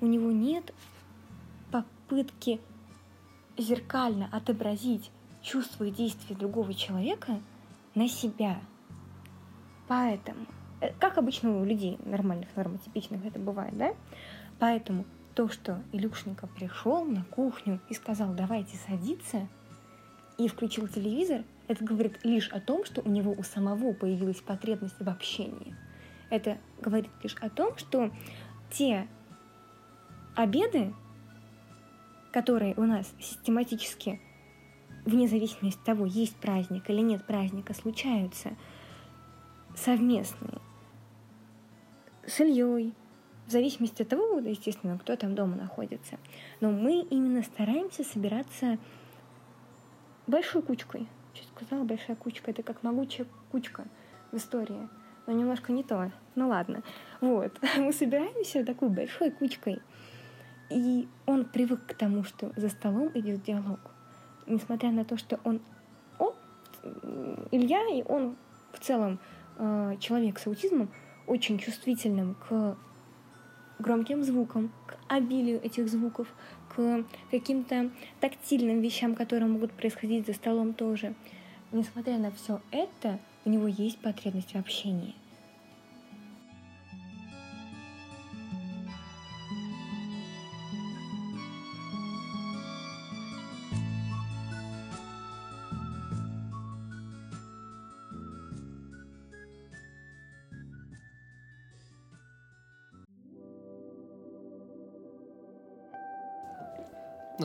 У 0.00 0.06
него 0.06 0.30
нет 0.30 0.72
попытки 1.70 2.60
зеркально 3.58 4.28
отобразить 4.32 5.10
чувства 5.42 5.84
и 5.84 5.90
действия 5.90 6.36
другого 6.36 6.74
человека 6.74 7.40
на 7.94 8.08
себя. 8.08 8.60
Поэтому, 9.88 10.46
э, 10.80 10.92
как 10.98 11.18
обычно 11.18 11.60
у 11.60 11.64
людей 11.64 11.98
нормальных, 12.04 12.48
нормотипичных 12.54 13.24
это 13.24 13.38
бывает, 13.38 13.76
да? 13.76 13.94
Поэтому 14.58 15.04
то, 15.34 15.48
что 15.48 15.82
Илюшенька 15.92 16.46
пришел 16.46 17.04
на 17.04 17.24
кухню 17.24 17.80
и 17.88 17.94
сказал, 17.94 18.32
давайте 18.34 18.76
садиться, 18.76 19.48
и 20.40 20.48
включил 20.48 20.88
телевизор, 20.88 21.44
это 21.68 21.84
говорит 21.84 22.24
лишь 22.24 22.48
о 22.48 22.60
том, 22.60 22.86
что 22.86 23.02
у 23.02 23.10
него 23.10 23.32
у 23.36 23.42
самого 23.42 23.92
появилась 23.92 24.40
потребность 24.40 24.98
в 24.98 25.06
общении. 25.06 25.76
Это 26.30 26.56
говорит 26.80 27.10
лишь 27.22 27.34
о 27.42 27.50
том, 27.50 27.76
что 27.76 28.10
те 28.70 29.06
обеды, 30.34 30.94
которые 32.32 32.74
у 32.76 32.84
нас 32.84 33.12
систематически, 33.20 34.18
вне 35.04 35.28
зависимости 35.28 35.78
от 35.78 35.84
того, 35.84 36.06
есть 36.06 36.36
праздник 36.36 36.88
или 36.88 37.00
нет 37.02 37.26
праздника, 37.26 37.74
случаются 37.74 38.56
совместные 39.76 40.58
с 42.26 42.40
Ильей, 42.40 42.94
в 43.46 43.50
зависимости 43.50 44.02
от 44.02 44.08
того, 44.08 44.38
естественно, 44.38 44.98
кто 44.98 45.16
там 45.16 45.34
дома 45.34 45.56
находится. 45.56 46.18
Но 46.60 46.70
мы 46.70 47.02
именно 47.10 47.42
стараемся 47.42 48.04
собираться 48.04 48.78
большой 50.30 50.62
кучкой, 50.62 51.06
Чуть 51.32 51.48
сказала, 51.54 51.84
большая 51.84 52.16
кучка. 52.16 52.50
Это 52.50 52.62
как 52.62 52.82
могучая 52.82 53.26
кучка 53.52 53.84
в 54.32 54.36
истории. 54.36 54.88
Но 55.26 55.32
немножко 55.32 55.72
не 55.72 55.82
то. 55.82 56.10
Ну 56.34 56.48
ладно. 56.48 56.82
Вот. 57.20 57.52
Мы 57.76 57.92
собираемся 57.92 58.64
такой 58.64 58.88
большой 58.88 59.30
кучкой. 59.30 59.80
И 60.70 61.08
он 61.26 61.44
привык 61.44 61.84
к 61.86 61.94
тому, 61.94 62.24
что 62.24 62.52
за 62.56 62.68
столом 62.68 63.10
идет 63.14 63.42
диалог. 63.42 63.80
Несмотря 64.46 64.90
на 64.90 65.04
то, 65.04 65.16
что 65.16 65.38
он... 65.44 65.60
О, 66.18 66.32
Илья, 67.50 67.88
и 67.92 68.02
он 68.02 68.36
в 68.72 68.78
целом 68.78 69.18
э, 69.58 69.96
человек 70.00 70.38
с 70.38 70.46
аутизмом, 70.46 70.88
очень 71.26 71.58
чувствительным 71.58 72.36
к 72.48 72.76
громким 73.78 74.22
звукам, 74.22 74.72
к 74.86 74.96
обилию 75.08 75.62
этих 75.62 75.88
звуков, 75.88 76.28
к 76.74 77.04
каким-то 77.30 77.90
тактильным 78.20 78.80
вещам, 78.80 79.14
которые 79.14 79.48
могут 79.48 79.72
происходить 79.72 80.26
за 80.26 80.34
столом 80.34 80.74
тоже. 80.74 81.14
Несмотря 81.72 82.18
на 82.18 82.30
все 82.30 82.60
это, 82.70 83.18
у 83.44 83.50
него 83.50 83.68
есть 83.68 83.98
потребность 83.98 84.52
в 84.52 84.56
общении. 84.56 85.14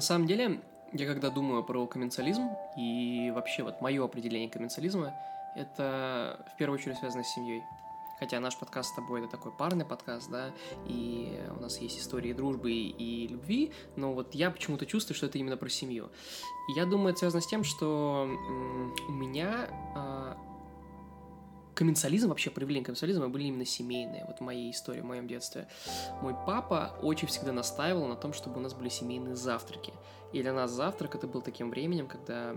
Самом 0.05 0.27
деле, 0.27 0.61
я 0.93 1.05
когда 1.07 1.29
думаю 1.29 1.63
про 1.63 1.85
комменциализм 1.87 2.49
и 2.77 3.31
вообще 3.35 3.63
вот 3.63 3.81
мое 3.81 4.03
определение 4.03 4.49
комменциализма, 4.49 5.13
это 5.55 6.45
в 6.53 6.57
первую 6.57 6.79
очередь 6.79 6.97
связано 6.97 7.23
с 7.23 7.33
семьей. 7.33 7.63
Хотя 8.17 8.39
наш 8.39 8.57
подкаст 8.57 8.91
с 8.91 8.95
тобой 8.95 9.21
это 9.21 9.29
такой 9.31 9.51
парный 9.51 9.83
подкаст, 9.83 10.29
да, 10.31 10.51
и 10.85 11.37
у 11.57 11.59
нас 11.59 11.79
есть 11.79 11.99
истории 11.99 12.31
дружбы 12.31 12.71
и 12.71 13.27
любви, 13.27 13.73
но 13.97 14.13
вот 14.13 14.33
я 14.33 14.51
почему-то 14.51 14.85
чувствую, 14.85 15.17
что 15.17 15.25
это 15.25 15.37
именно 15.37 15.57
про 15.57 15.67
семью. 15.67 16.09
И 16.69 16.79
я 16.79 16.85
думаю, 16.85 17.09
это 17.09 17.19
связано 17.19 17.41
с 17.41 17.47
тем, 17.47 17.65
что 17.65 18.29
у 19.09 19.11
меня 19.11 19.67
а, 19.95 20.37
комменциализм, 21.75 22.29
вообще 22.29 22.49
проявление 22.49 22.85
комменциализма 22.85 23.29
были 23.29 23.43
именно 23.43 23.65
семейные, 23.65 24.25
вот 24.25 24.37
в 24.37 24.41
моей 24.41 24.71
истории, 24.71 25.01
в 25.01 25.05
моем 25.05 25.27
детстве. 25.27 25.67
Мой 26.21 26.35
папа 26.45 26.97
очень 27.01 27.27
всегда 27.27 27.51
настаивал 27.51 28.07
на 28.07 28.15
том, 28.15 28.33
чтобы 28.33 28.57
у 28.57 28.61
нас 28.61 28.73
были 28.73 28.89
семейные 28.89 29.35
завтраки. 29.35 29.93
И 30.33 30.41
для 30.41 30.53
нас 30.53 30.71
завтрак 30.71 31.15
это 31.15 31.27
был 31.27 31.41
таким 31.41 31.69
временем, 31.69 32.07
когда 32.07 32.55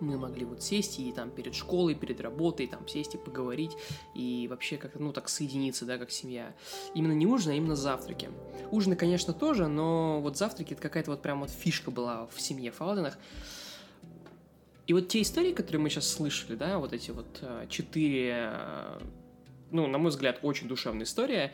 мы 0.00 0.18
могли 0.18 0.44
вот 0.44 0.62
сесть 0.62 0.98
и 0.98 1.12
там 1.12 1.30
перед 1.30 1.54
школой, 1.54 1.94
перед 1.94 2.20
работой, 2.20 2.66
там 2.66 2.86
сесть 2.88 3.14
и 3.14 3.18
поговорить, 3.18 3.76
и 4.14 4.48
вообще 4.50 4.76
как-то, 4.76 5.00
ну, 5.00 5.12
так 5.12 5.28
соединиться, 5.28 5.84
да, 5.86 5.96
как 5.96 6.10
семья. 6.10 6.54
Именно 6.94 7.12
не 7.12 7.26
ужин, 7.26 7.52
а 7.52 7.54
именно 7.54 7.76
завтраки. 7.76 8.30
Ужины, 8.70 8.96
конечно, 8.96 9.32
тоже, 9.32 9.68
но 9.68 10.20
вот 10.20 10.36
завтраки 10.36 10.72
это 10.72 10.82
какая-то 10.82 11.12
вот 11.12 11.22
прям 11.22 11.40
вот 11.40 11.50
фишка 11.50 11.90
была 11.90 12.26
в 12.34 12.40
семье 12.40 12.72
Фалденах. 12.72 13.16
И 14.86 14.92
вот 14.94 15.08
те 15.08 15.22
истории, 15.22 15.52
которые 15.52 15.80
мы 15.80 15.90
сейчас 15.90 16.08
слышали, 16.08 16.56
да, 16.56 16.78
вот 16.78 16.92
эти 16.92 17.10
вот 17.10 17.38
э, 17.40 17.66
четыре, 17.68 18.50
э, 18.52 19.00
ну, 19.70 19.86
на 19.86 19.98
мой 19.98 20.10
взгляд, 20.10 20.40
очень 20.42 20.68
душевные 20.68 21.04
истории, 21.04 21.52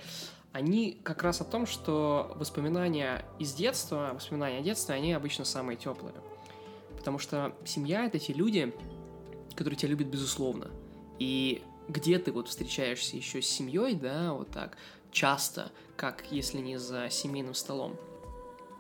они 0.53 0.99
как 1.03 1.23
раз 1.23 1.41
о 1.41 1.45
том, 1.45 1.67
что 1.67 2.33
воспоминания 2.37 3.25
из 3.39 3.53
детства, 3.53 4.13
воспоминания 4.15 4.59
о 4.59 4.63
детстве, 4.63 4.95
они 4.95 5.13
обычно 5.13 5.45
самые 5.45 5.77
теплые. 5.77 6.15
Потому 6.97 7.19
что 7.19 7.55
семья— 7.65 8.05
это 8.07 8.19
те 8.19 8.33
люди, 8.33 8.75
которые 9.55 9.79
тебя 9.79 9.91
любят 9.91 10.09
безусловно. 10.09 10.71
И 11.19 11.63
где 11.89 12.19
ты 12.19 12.33
вот 12.33 12.49
встречаешься 12.49 13.17
еще 13.17 13.43
с 13.43 13.47
семьей, 13.47 13.95
да, 13.95 14.33
вот 14.33 14.51
так, 14.51 14.77
часто, 15.11 15.71
как 15.97 16.25
если 16.31 16.59
не 16.59 16.79
за 16.79 17.09
семейным 17.11 17.55
столом. 17.55 17.97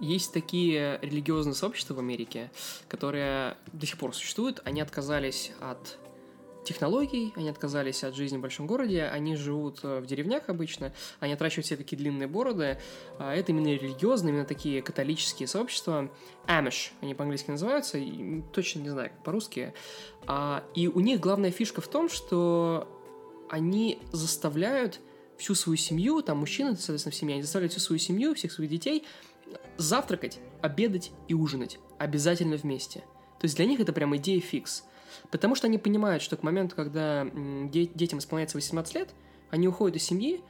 Есть 0.00 0.32
такие 0.32 0.98
религиозные 1.02 1.54
сообщества 1.54 1.94
в 1.94 1.98
Америке, 1.98 2.50
которые 2.88 3.56
до 3.72 3.86
сих 3.86 3.98
пор 3.98 4.14
существуют. 4.14 4.60
Они 4.64 4.80
отказались 4.80 5.52
от 5.60 5.98
технологий, 6.68 7.32
они 7.34 7.48
отказались 7.48 8.04
от 8.04 8.14
жизни 8.14 8.36
в 8.36 8.40
большом 8.40 8.66
городе, 8.66 9.04
они 9.04 9.36
живут 9.36 9.80
э, 9.82 10.00
в 10.00 10.06
деревнях 10.06 10.44
обычно, 10.48 10.92
они 11.18 11.32
отращивают 11.32 11.64
все 11.64 11.76
такие 11.76 11.96
длинные 11.96 12.28
бороды. 12.28 12.78
А 13.18 13.34
это 13.34 13.52
именно 13.52 13.68
религиозные, 13.68 14.32
именно 14.32 14.44
такие 14.44 14.82
католические 14.82 15.48
сообщества. 15.48 16.10
Амиш, 16.46 16.92
они 17.00 17.14
по-английски 17.14 17.50
называются, 17.50 17.98
точно 18.52 18.80
не 18.80 18.90
знаю, 18.90 19.10
по-русски. 19.24 19.72
А, 20.26 20.62
и 20.74 20.88
у 20.88 21.00
них 21.00 21.20
главная 21.20 21.50
фишка 21.50 21.80
в 21.80 21.88
том, 21.88 22.10
что 22.10 22.86
они 23.48 23.98
заставляют 24.12 25.00
всю 25.38 25.54
свою 25.54 25.76
семью, 25.76 26.20
там 26.20 26.38
мужчины, 26.38 26.76
соответственно, 26.76 27.12
в 27.12 27.16
семье, 27.16 27.34
они 27.34 27.42
заставляют 27.42 27.72
всю 27.72 27.80
свою 27.80 27.98
семью, 27.98 28.34
всех 28.34 28.52
своих 28.52 28.70
детей 28.70 29.06
завтракать, 29.76 30.40
обедать 30.62 31.12
и 31.28 31.34
ужинать 31.34 31.78
обязательно 31.98 32.56
вместе. 32.56 33.00
То 33.38 33.44
есть 33.44 33.56
для 33.56 33.66
них 33.66 33.80
это 33.80 33.92
прям 33.92 34.16
идея 34.16 34.40
фикс. 34.40 34.84
Потому 35.30 35.54
что 35.54 35.66
они 35.66 35.78
понимают, 35.78 36.22
что 36.22 36.36
к 36.36 36.42
моменту, 36.42 36.76
когда 36.76 37.24
детям 37.24 38.18
исполняется 38.18 38.56
18 38.56 38.94
лет, 38.94 39.10
они 39.50 39.68
уходят 39.68 39.96
из 39.96 40.04
семьи, 40.04 40.42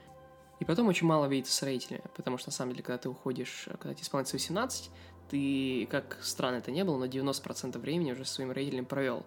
и 0.61 0.65
потом 0.65 0.89
очень 0.89 1.07
мало 1.07 1.27
видят 1.27 1.49
с 1.49 1.63
родителями. 1.63 2.03
Потому 2.17 2.39
что, 2.39 2.49
на 2.49 2.53
самом 2.53 2.73
деле, 2.73 2.83
когда 2.83 2.99
ты 2.99 3.09
уходишь, 3.09 3.69
когда 3.79 3.95
тебе 3.95 4.03
исполняется 4.03 4.37
18, 4.37 4.91
ты, 5.31 5.87
как 5.91 6.19
странно 6.23 6.57
это 6.57 6.71
не 6.71 6.85
было, 6.85 6.99
но 6.99 7.07
90% 7.07 7.79
времени 7.79 8.13
уже 8.13 8.25
со 8.25 8.35
своим 8.35 8.51
родителем 8.51 8.87
провел. 8.87 9.25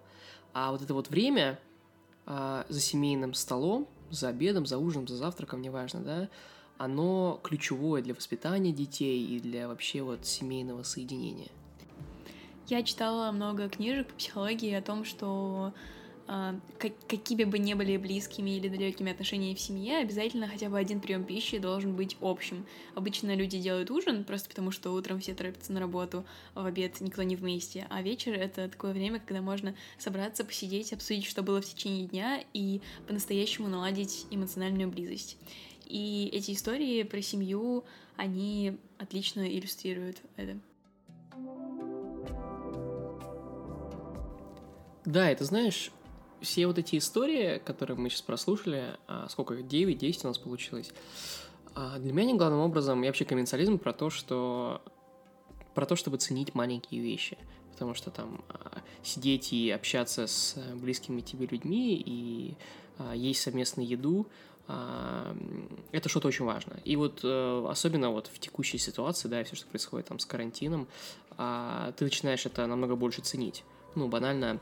А 0.53 0.71
вот 0.71 0.81
это 0.81 0.93
вот 0.93 1.09
время 1.09 1.59
а, 2.25 2.65
за 2.67 2.81
семейным 2.81 3.33
столом, 3.33 3.87
за 4.09 4.29
обедом, 4.29 4.65
за 4.65 4.77
ужином, 4.77 5.07
за 5.07 5.15
завтраком, 5.15 5.61
неважно, 5.61 6.01
да, 6.01 6.29
оно 6.81 7.39
ключевое 7.43 8.01
для 8.01 8.15
воспитания 8.15 8.71
детей 8.71 9.23
и 9.23 9.39
для 9.39 9.67
вообще 9.67 10.01
вот 10.01 10.25
семейного 10.25 10.81
соединения. 10.81 11.49
Я 12.67 12.81
читала 12.81 13.31
много 13.31 13.69
книжек 13.69 14.07
по 14.07 14.15
психологии 14.15 14.73
о 14.73 14.81
том, 14.81 15.05
что 15.05 15.73
э, 16.27 16.53
как, 16.79 16.93
какими 17.07 17.43
бы 17.43 17.59
ни 17.59 17.75
были 17.75 17.97
близкими 17.97 18.51
или 18.51 18.67
далекими 18.67 19.11
отношения 19.11 19.53
в 19.53 19.59
семье, 19.59 19.97
обязательно 19.97 20.47
хотя 20.47 20.69
бы 20.69 20.79
один 20.79 21.01
прием 21.01 21.23
пищи 21.23 21.59
должен 21.59 21.95
быть 21.95 22.17
общим. 22.19 22.65
Обычно 22.95 23.35
люди 23.35 23.59
делают 23.59 23.91
ужин 23.91 24.23
просто 24.23 24.49
потому, 24.49 24.71
что 24.71 24.91
утром 24.91 25.19
все 25.19 25.35
торопятся 25.35 25.73
на 25.73 25.81
работу, 25.81 26.25
в 26.55 26.65
обед 26.65 26.99
никто 26.99 27.21
не 27.21 27.35
вместе, 27.35 27.85
а 27.91 28.01
вечер— 28.01 28.33
это 28.33 28.67
такое 28.67 28.93
время, 28.93 29.19
когда 29.19 29.41
можно 29.43 29.75
собраться, 29.99 30.43
посидеть, 30.43 30.93
обсудить, 30.93 31.25
что 31.25 31.43
было 31.43 31.61
в 31.61 31.65
течение 31.65 32.07
дня 32.07 32.43
и 32.53 32.81
по-настоящему 33.05 33.67
наладить 33.67 34.25
эмоциональную 34.31 34.89
близость. 34.89 35.37
И 35.91 36.29
эти 36.31 36.53
истории 36.53 37.03
про 37.03 37.21
семью, 37.21 37.83
они 38.15 38.77
отлично 38.97 39.41
иллюстрируют 39.41 40.21
это. 40.37 40.57
Да, 45.03 45.29
это 45.29 45.43
знаешь, 45.43 45.91
все 46.39 46.65
вот 46.65 46.77
эти 46.77 46.97
истории, 46.97 47.57
которые 47.57 47.97
мы 47.97 48.09
сейчас 48.09 48.21
прослушали, 48.21 48.97
а 49.07 49.27
сколько 49.27 49.55
их, 49.55 49.65
9-10 49.65 50.19
у 50.23 50.27
нас 50.27 50.37
получилось, 50.37 50.93
а 51.75 51.99
для 51.99 52.13
меня 52.13 52.29
они 52.29 52.37
главным 52.37 52.61
образом, 52.61 53.03
и 53.03 53.07
вообще 53.07 53.25
комменциализм 53.25 53.77
про 53.77 53.91
то, 53.91 54.09
что 54.09 54.81
про 55.73 55.85
то, 55.85 55.97
чтобы 55.97 56.17
ценить 56.17 56.55
маленькие 56.55 57.01
вещи. 57.01 57.37
Потому 57.73 57.95
что 57.95 58.11
там 58.11 58.45
а, 58.49 58.81
сидеть 59.03 59.51
и 59.51 59.71
общаться 59.71 60.27
с 60.27 60.55
близкими 60.75 61.19
тебе 61.19 61.47
людьми 61.47 61.95
и 61.95 62.55
есть 63.13 63.41
совместную 63.41 63.87
еду, 63.87 64.27
это 64.67 66.09
что-то 66.09 66.27
очень 66.27 66.45
важно. 66.45 66.79
И 66.85 66.95
вот 66.95 67.21
э, 67.23 67.65
особенно 67.69 68.11
вот 68.11 68.27
в 68.27 68.39
текущей 68.39 68.77
ситуации, 68.77 69.27
да, 69.27 69.43
все, 69.43 69.55
что 69.55 69.67
происходит 69.67 70.07
там 70.07 70.19
с 70.19 70.25
карантином, 70.25 70.87
ты 71.37 72.03
начинаешь 72.03 72.45
это 72.45 72.67
намного 72.67 72.95
больше 72.95 73.21
ценить. 73.21 73.63
Ну, 73.95 74.07
банально, 74.07 74.59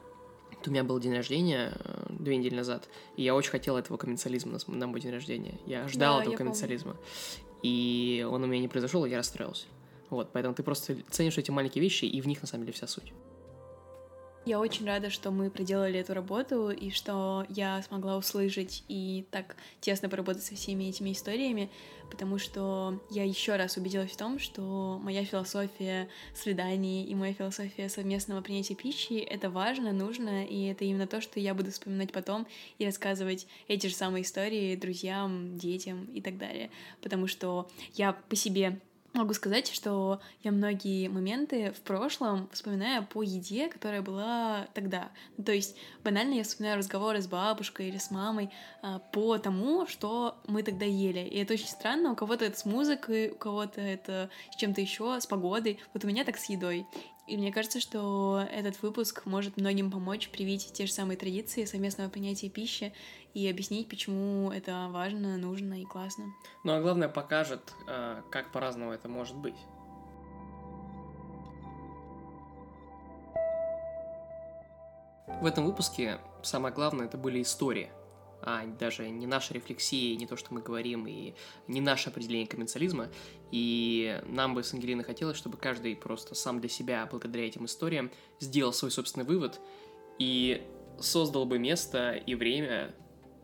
у 0.65 0.69
меня 0.71 0.83
был 0.83 0.99
день 0.99 1.15
рождения 1.15 1.73
э, 1.73 2.05
две 2.09 2.38
недели 2.38 2.55
назад, 2.55 2.89
и 3.15 3.23
я 3.23 3.35
очень 3.35 3.51
хотел 3.51 3.77
этого 3.77 3.97
комменциализма 3.97 4.59
на, 4.67 4.75
на 4.75 4.88
мой 4.88 4.99
день 4.99 5.12
рождения. 5.12 5.57
Я 5.65 5.88
ждал 5.88 6.17
да, 6.17 6.21
этого 6.21 6.33
я 6.33 6.38
комменциализма. 6.38 6.93
Помню. 6.93 7.07
И 7.63 8.27
он 8.29 8.43
у 8.43 8.47
меня 8.47 8.62
не 8.62 8.67
произошел, 8.67 9.05
и 9.05 9.09
я 9.09 9.17
расстроился. 9.17 9.65
Вот, 10.09 10.31
поэтому 10.33 10.55
ты 10.55 10.63
просто 10.63 10.97
ценишь 11.09 11.38
эти 11.38 11.51
маленькие 11.51 11.83
вещи, 11.83 12.05
и 12.05 12.19
в 12.21 12.27
них 12.27 12.41
на 12.41 12.47
самом 12.47 12.65
деле 12.65 12.73
вся 12.73 12.88
суть. 12.88 13.13
Я 14.49 14.59
очень 14.59 14.88
рада, 14.88 15.12
что 15.12 15.29
мы 15.29 15.51
проделали 15.51 15.99
эту 15.99 16.15
работу 16.15 16.71
и 16.71 16.89
что 16.89 17.45
я 17.49 17.83
смогла 17.83 18.17
услышать 18.17 18.83
и 18.88 19.27
так 19.29 19.55
тесно 19.79 20.09
поработать 20.09 20.43
со 20.43 20.55
всеми 20.55 20.85
этими 20.85 21.12
историями, 21.12 21.69
потому 22.09 22.39
что 22.39 22.99
я 23.12 23.23
еще 23.23 23.57
раз 23.57 23.77
убедилась 23.77 24.09
в 24.09 24.17
том, 24.17 24.39
что 24.39 24.99
моя 25.03 25.23
философия 25.23 26.09
свиданий 26.33 27.03
и 27.03 27.13
моя 27.13 27.35
философия 27.35 27.89
совместного 27.89 28.41
принятия 28.41 28.73
пищи— 28.73 29.19
это 29.29 29.51
важно, 29.51 29.93
нужно, 29.93 30.43
и 30.43 30.65
это 30.65 30.83
именно 30.83 31.05
то, 31.05 31.21
что 31.21 31.39
я 31.39 31.53
буду 31.53 31.69
вспоминать 31.69 32.12
потом 32.12 32.47
и 32.79 32.88
рассказывать 32.88 33.45
эти 33.67 33.85
же 33.85 33.93
самые 33.93 34.23
истории 34.23 34.75
друзьям, 34.75 35.59
детям 35.59 36.05
и 36.05 36.21
так 36.21 36.39
далее. 36.39 36.71
Потому 37.03 37.27
что 37.27 37.69
я 37.93 38.13
по 38.13 38.35
себе 38.35 38.79
Могу 39.13 39.34
сказать, 39.34 39.72
что 39.72 40.22
я 40.43 40.52
многие 40.52 41.08
моменты 41.08 41.72
в 41.72 41.82
прошлом 41.82 42.48
вспоминаю 42.52 43.06
по 43.06 43.24
еде, 43.24 43.67
которая 43.67 44.04
была 44.04 44.67
тогда. 44.76 45.10
Ну, 45.36 45.43
то 45.43 45.52
есть 45.52 45.76
банально 46.04 46.36
я 46.36 46.43
вспоминаю 46.43 46.78
разговоры 46.78 47.19
с 47.19 47.28
бабушкой 47.28 47.89
или 47.89 47.98
с 47.98 48.12
мамой 48.12 48.52
а, 48.84 48.99
по 48.99 49.38
тому, 49.39 49.88
что 49.88 50.38
мы 50.47 50.62
тогда 50.62 50.86
ели. 50.86 51.22
И 51.22 51.39
это 51.39 51.53
очень 51.53 51.68
странно. 51.68 52.12
У 52.12 52.16
кого-то 52.16 52.45
это 52.45 52.60
с 52.60 52.66
музыкой, 52.66 53.32
у 53.32 53.36
кого-то 53.36 53.82
это 53.82 54.30
с 54.51 54.55
чем-то 54.57 54.80
еще, 54.80 55.20
с 55.20 55.26
погодой. 55.26 55.80
Вот 55.93 56.03
у 56.03 56.07
меня 56.07 56.24
так 56.24 56.38
с 56.38 56.47
едой. 56.47 56.86
И 57.30 57.38
мне 57.38 57.53
кажется, 57.53 57.80
что 57.80 58.43
этот 58.51 58.82
выпуск 58.82 59.21
может 59.25 59.55
многим 59.57 59.91
помочь 59.91 60.30
привить 60.30 60.73
те 60.73 60.88
же 60.88 60.91
самые 60.91 61.15
традиции 61.15 61.63
совместного 61.63 62.09
принятия 62.09 62.49
пищи 62.49 62.91
и 63.36 63.47
объяснить, 63.47 63.88
почему 63.88 64.51
это 64.51 64.88
важно, 64.89 65.38
нужно 65.38 65.80
и 65.80 65.86
классно. 65.86 66.25
Ну 66.63 66.73
а 66.73 66.82
главное 66.82 67.07
покажет, 67.07 67.61
э, 67.88 68.23
как 68.32 68.51
по-разному 68.51 68.93
это 68.93 69.07
может 69.07 69.36
быть. 69.36 69.53
В 75.27 75.45
этом 75.45 75.67
выпуске 75.67 76.19
самое 76.41 76.73
главное 76.73 77.05
это 77.05 77.19
были 77.19 77.43
истории 77.43 77.91
а 78.41 78.65
даже 78.65 79.09
не 79.09 79.27
наша 79.27 79.53
рефлексия, 79.53 80.15
не 80.15 80.27
то, 80.27 80.35
что 80.35 80.53
мы 80.53 80.61
говорим, 80.61 81.07
и 81.07 81.33
не 81.67 81.81
наше 81.81 82.09
определение 82.09 82.47
комменциализма. 82.47 83.09
И 83.51 84.21
нам 84.25 84.53
бы 84.53 84.63
с 84.63 84.73
Ангелиной 84.73 85.03
хотелось, 85.03 85.37
чтобы 85.37 85.57
каждый 85.57 85.95
просто 85.95 86.35
сам 86.35 86.59
для 86.59 86.69
себя, 86.69 87.07
благодаря 87.09 87.45
этим 87.45 87.65
историям, 87.65 88.11
сделал 88.39 88.73
свой 88.73 88.91
собственный 88.91 89.25
вывод 89.25 89.59
и 90.17 90.61
создал 90.99 91.45
бы 91.45 91.59
место 91.59 92.11
и 92.11 92.35
время 92.35 92.93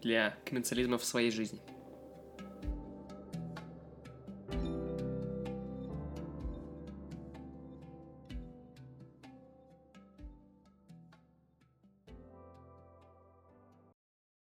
для 0.02 0.38
комменциализма 0.46 0.98
в 0.98 1.06
своей 1.06 1.32
жизни. 1.32 1.60